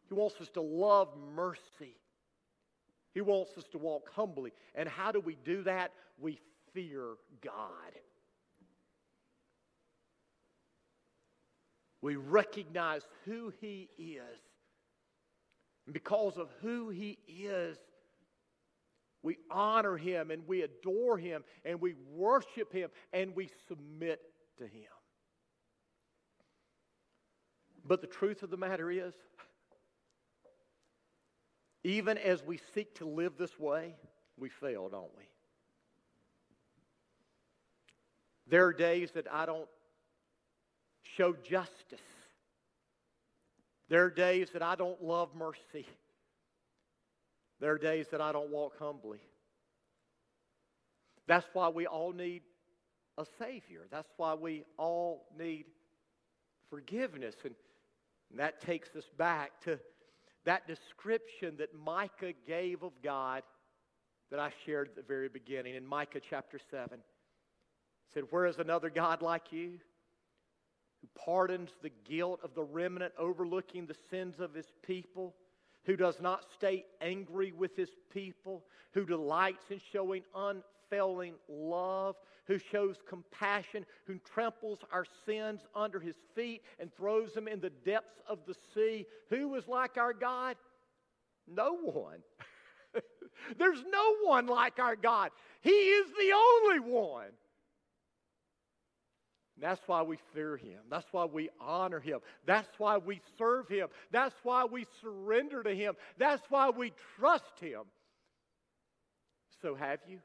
He 0.08 0.14
wants 0.14 0.36
us 0.40 0.50
to 0.50 0.62
love 0.62 1.10
mercy. 1.36 1.98
He 3.14 3.22
wants 3.22 3.58
us 3.58 3.66
to 3.72 3.78
walk 3.78 4.10
humbly. 4.14 4.54
And 4.76 4.88
how 4.88 5.12
do 5.12 5.20
we 5.20 5.36
do 5.44 5.64
that? 5.64 5.92
We 6.20 6.40
fear 6.74 7.16
God. 7.42 7.92
We 12.02 12.16
recognize 12.16 13.02
who 13.26 13.52
He 13.60 13.90
is. 13.98 14.40
And 15.86 15.94
because 15.94 16.38
of 16.38 16.50
who 16.62 16.90
He 16.90 17.18
is, 17.28 17.78
we 19.24 19.38
honor 19.50 19.98
Him 19.98 20.32
and 20.32 20.48
we 20.48 20.62
adore 20.62 21.18
Him 21.18 21.44
and 21.66 21.82
we 21.82 21.96
worship 22.14 22.72
Him 22.72 22.90
and 23.14 23.36
we 23.36 23.50
submit 23.68 24.22
to 24.58 24.64
Him. 24.64 24.84
But 27.86 28.02
the 28.02 28.08
truth 28.08 28.44
of 28.44 28.50
the 28.50 28.58
matter 28.58 28.92
is, 28.92 29.14
even 31.84 32.18
as 32.18 32.44
we 32.44 32.60
seek 32.76 32.94
to 32.96 33.06
live 33.06 33.38
this 33.38 33.58
way, 33.58 33.96
we 34.38 34.50
fail, 34.50 34.90
don't 34.90 35.16
we? 35.18 35.24
There 38.50 38.66
are 38.66 38.74
days 38.74 39.12
that 39.12 39.26
I 39.32 39.46
don't 39.46 39.68
show 41.18 41.34
justice. 41.34 42.00
There 43.90 44.04
are 44.04 44.10
days 44.10 44.50
that 44.54 44.62
I 44.62 44.76
don't 44.76 45.02
love 45.02 45.30
mercy. 45.36 45.88
There 47.60 47.72
are 47.72 47.78
days 47.78 48.06
that 48.12 48.22
I 48.22 48.32
don't 48.32 48.52
walk 48.52 48.78
humbly. 48.78 49.20
That's 51.28 51.48
why 51.54 51.70
we 51.70 51.88
all 51.88 52.14
need 52.14 52.44
a 53.18 53.26
Savior. 53.40 53.82
That's 53.92 54.12
why 54.18 54.36
we 54.36 54.64
all 54.78 55.26
need 55.38 55.66
forgiveness. 56.70 57.36
And 57.44 57.56
that 58.36 58.62
takes 58.62 58.90
us 58.96 59.10
back 59.18 59.62
to 59.64 59.80
that 60.46 60.68
description 60.68 61.56
that 61.58 61.74
Micah 61.74 62.34
gave 62.46 62.84
of 62.84 62.92
God 63.04 63.44
that 64.30 64.40
I 64.40 64.52
shared 64.66 64.90
at 64.90 64.96
the 64.96 65.02
very 65.02 65.30
beginning 65.30 65.76
in 65.76 65.86
Micah 65.86 66.22
chapter 66.30 66.60
7. 66.70 67.00
said, 68.14 68.24
Where 68.30 68.46
is 68.46 68.58
another 68.58 68.90
God 68.90 69.22
like 69.22 69.52
you? 69.52 69.80
Pardons 71.16 71.72
the 71.82 71.92
guilt 72.08 72.40
of 72.44 72.54
the 72.54 72.64
remnant, 72.64 73.14
overlooking 73.18 73.86
the 73.86 73.96
sins 74.10 74.40
of 74.40 74.54
his 74.54 74.72
people, 74.86 75.34
who 75.86 75.96
does 75.96 76.20
not 76.20 76.46
stay 76.54 76.86
angry 77.02 77.52
with 77.52 77.76
his 77.76 77.90
people, 78.12 78.64
who 78.92 79.06
delights 79.06 79.66
in 79.70 79.80
showing 79.92 80.24
unfailing 80.36 81.34
love, 81.48 82.16
who 82.46 82.58
shows 82.58 82.98
compassion, 83.08 83.86
who 84.06 84.18
tramples 84.20 84.80
our 84.92 85.06
sins 85.26 85.62
under 85.76 86.00
his 86.00 86.16
feet 86.36 86.62
and 86.80 86.94
throws 86.94 87.34
them 87.34 87.48
in 87.48 87.60
the 87.60 87.70
depths 87.70 88.22
of 88.28 88.40
the 88.46 88.56
sea. 88.74 89.06
Who 89.30 89.56
is 89.56 89.68
like 89.68 89.98
our 89.98 90.14
God? 90.14 90.56
No 91.48 91.76
one. 91.76 92.20
There's 93.58 93.84
no 93.90 94.16
one 94.24 94.48
like 94.48 94.80
our 94.80 94.96
God. 94.96 95.32
He 95.62 95.72
is 95.72 96.08
the 96.08 96.34
only 96.34 96.80
one. 96.80 97.30
That's 99.60 99.82
why 99.88 100.04
we 100.04 100.18
fear 100.34 100.56
him. 100.56 100.80
That's 100.90 101.08
why 101.12 101.26
we 101.26 101.50
honor 101.60 102.00
him. 102.00 102.20
That's 102.46 102.70
why 102.78 102.98
we 102.98 103.22
serve 103.38 103.68
him. 103.68 103.88
That's 104.12 104.36
why 104.44 104.66
we 104.66 104.86
surrender 105.02 105.64
to 105.64 105.74
him. 105.74 105.96
That's 106.18 106.44
why 106.50 106.70
we 106.70 106.94
trust 107.18 107.60
him. 107.60 107.82
So, 109.62 109.74
have 109.74 110.00
you? 110.08 110.20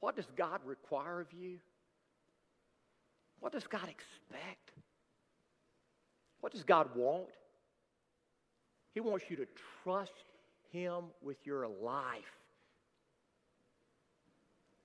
What 0.00 0.16
does 0.16 0.26
God 0.36 0.60
require 0.64 1.20
of 1.20 1.32
you? 1.32 1.58
What 3.40 3.52
does 3.52 3.66
God 3.66 3.88
expect? 3.88 4.72
What 6.40 6.52
does 6.52 6.64
God 6.64 6.88
want? 6.96 7.28
He 8.94 9.00
wants 9.00 9.26
you 9.28 9.36
to 9.36 9.46
trust 9.84 10.12
him 10.72 11.04
with 11.22 11.36
your 11.44 11.68
life. 11.68 12.38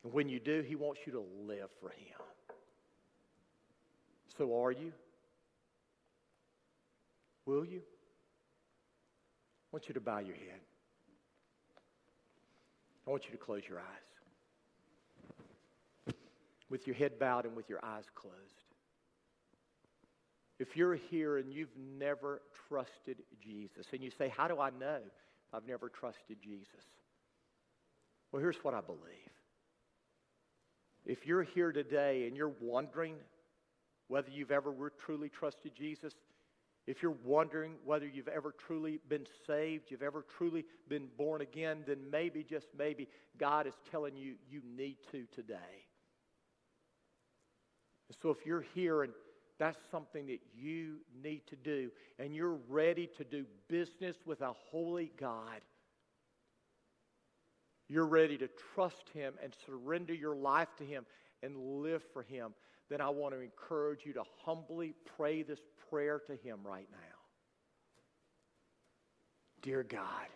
And 0.04 0.14
when 0.14 0.30
you 0.30 0.39
do, 0.39 0.62
He 0.62 0.76
wants 0.76 1.01
you 1.06 1.14
to 1.14 1.24
live 1.47 1.70
for 1.80 1.89
Him. 1.89 2.20
So 4.38 4.64
are 4.64 4.72
you? 4.72 4.91
Will 7.45 7.66
you? 7.66 7.80
I 7.80 9.68
want 9.72 9.88
you 9.88 9.93
to 9.93 10.01
bow 10.01 10.20
your 10.20 10.36
head. 10.36 10.60
I 13.06 13.12
want 13.12 13.26
you 13.26 13.32
to 13.32 13.38
close 13.38 13.64
your 13.68 13.80
eyes. 13.80 13.86
With 16.70 16.88
your 16.88 16.95
head 16.95 17.20
bowed 17.20 17.45
and 17.45 17.56
with 17.56 17.70
your 17.70 17.84
eyes 17.84 18.06
closed. 18.16 18.36
If 20.60 20.78
you're 20.78 20.95
here 20.95 21.38
and 21.38 21.51
you've 21.51 21.76
never 21.99 22.41
trusted 22.68 23.18
Jesus, 23.41 23.88
and 23.91 24.01
you 24.01 24.10
say, 24.10 24.32
How 24.36 24.47
do 24.47 24.60
I 24.60 24.70
know 24.70 24.99
I've 25.51 25.68
never 25.68 25.89
trusted 25.89 26.38
Jesus? 26.41 26.86
Well, 28.32 28.41
here's 28.41 28.64
what 28.64 28.74
I 28.74 28.82
believe. 28.82 29.32
If 31.06 31.26
you're 31.26 31.43
here 31.43 31.72
today 31.72 32.28
and 32.28 32.36
you're 32.36 32.54
wondering 32.62 33.16
whether 34.08 34.30
you've 34.30 34.51
ever 34.51 34.74
truly 35.06 35.30
trusted 35.30 35.76
Jesus, 35.76 36.14
if 36.86 37.01
you're 37.01 37.16
wondering 37.24 37.76
whether 37.86 38.06
you've 38.06 38.28
ever 38.28 38.54
truly 38.58 38.99
been 39.08 39.26
saved, 39.47 39.86
you've 39.89 40.01
ever 40.01 40.26
truly 40.38 40.66
been 40.89 41.08
born 41.18 41.41
again, 41.41 41.84
then 41.88 41.99
maybe, 42.12 42.43
just 42.43 42.68
maybe, 42.78 43.08
God 43.38 43.68
is 43.68 43.74
telling 43.89 44.18
you 44.18 44.36
you 44.49 44.62
need 44.76 44.97
to 45.12 45.26
today. 45.34 45.86
So 48.22 48.30
if 48.30 48.45
you're 48.45 48.66
here 48.76 49.04
and 49.04 49.14
that's 49.60 49.80
something 49.91 50.26
that 50.28 50.39
you 50.54 50.97
need 51.24 51.47
to 51.47 51.56
do, 51.56 51.89
and 52.20 52.36
you're 52.36 52.58
ready 52.68 53.08
to 53.18 53.24
do 53.24 53.45
business 53.70 54.18
with 54.26 54.41
a 54.41 54.51
holy 54.51 55.12
God, 55.18 55.62
you're 57.93 58.07
ready 58.07 58.37
to 58.39 58.49
trust 58.73 59.09
Him 59.13 59.35
and 59.43 59.53
surrender 59.65 60.13
your 60.13 60.35
life 60.35 60.69
to 60.79 60.83
Him 60.83 61.05
and 61.43 61.81
live 61.83 62.01
for 62.11 62.23
Him, 62.23 62.53
then 62.89 63.01
I 63.01 63.09
want 63.09 63.35
to 63.35 63.39
encourage 63.39 63.99
you 64.03 64.13
to 64.13 64.23
humbly 64.43 64.95
pray 65.15 65.43
this 65.43 65.59
prayer 65.89 66.19
to 66.27 66.35
Him 66.35 66.59
right 66.63 66.87
now. 66.91 66.97
Dear 69.61 69.83
God, 69.83 70.27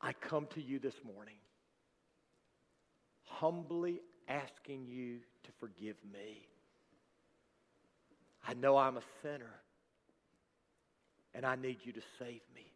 I 0.00 0.12
come 0.14 0.46
to 0.54 0.62
you 0.62 0.78
this 0.78 0.96
morning, 1.04 1.36
humbly 3.24 4.00
asking 4.28 4.86
you 4.86 5.18
to 5.44 5.52
forgive 5.60 5.96
me. 6.12 6.48
I 8.48 8.54
know 8.54 8.76
I'm 8.76 8.96
a 8.96 9.02
sinner, 9.22 9.60
and 11.34 11.44
I 11.44 11.56
need 11.56 11.78
you 11.84 11.92
to 11.92 12.02
save 12.18 12.40
me. 12.54 12.72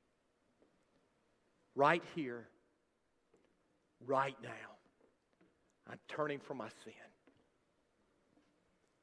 Right 1.74 2.02
here, 2.14 2.46
right 4.06 4.36
now. 4.42 4.50
I'm 5.88 5.98
turning 6.08 6.40
from 6.40 6.58
my 6.58 6.68
sin. 6.84 6.92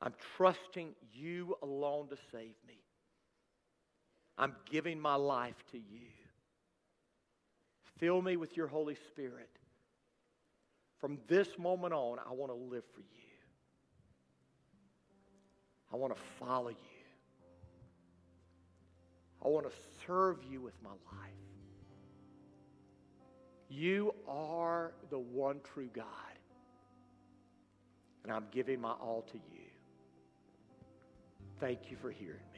I'm 0.01 0.13
trusting 0.35 0.89
you 1.13 1.55
alone 1.63 2.09
to 2.09 2.17
save 2.31 2.55
me. 2.67 2.81
I'm 4.37 4.53
giving 4.69 4.99
my 4.99 5.15
life 5.15 5.63
to 5.71 5.77
you. 5.77 6.09
Fill 7.99 8.21
me 8.21 8.35
with 8.35 8.57
your 8.57 8.67
Holy 8.67 8.95
Spirit. 8.95 9.49
From 10.99 11.19
this 11.27 11.47
moment 11.57 11.93
on, 11.93 12.17
I 12.19 12.33
want 12.33 12.51
to 12.51 12.55
live 12.55 12.83
for 12.93 13.01
you. 13.01 13.05
I 15.91 15.95
want 15.95 16.15
to 16.15 16.21
follow 16.39 16.69
you. 16.69 16.75
I 19.45 19.47
want 19.47 19.65
to 19.69 19.75
serve 20.05 20.37
you 20.49 20.61
with 20.61 20.73
my 20.81 20.89
life. 20.89 21.42
You 23.75 24.13
are 24.27 24.91
the 25.09 25.17
one 25.17 25.59
true 25.73 25.89
God. 25.95 26.05
And 28.23 28.31
I'm 28.31 28.45
giving 28.51 28.79
my 28.79 28.91
all 28.91 29.25
to 29.31 29.37
you. 29.37 29.65
Thank 31.59 31.89
you 31.89 31.97
for 31.99 32.11
hearing. 32.11 32.52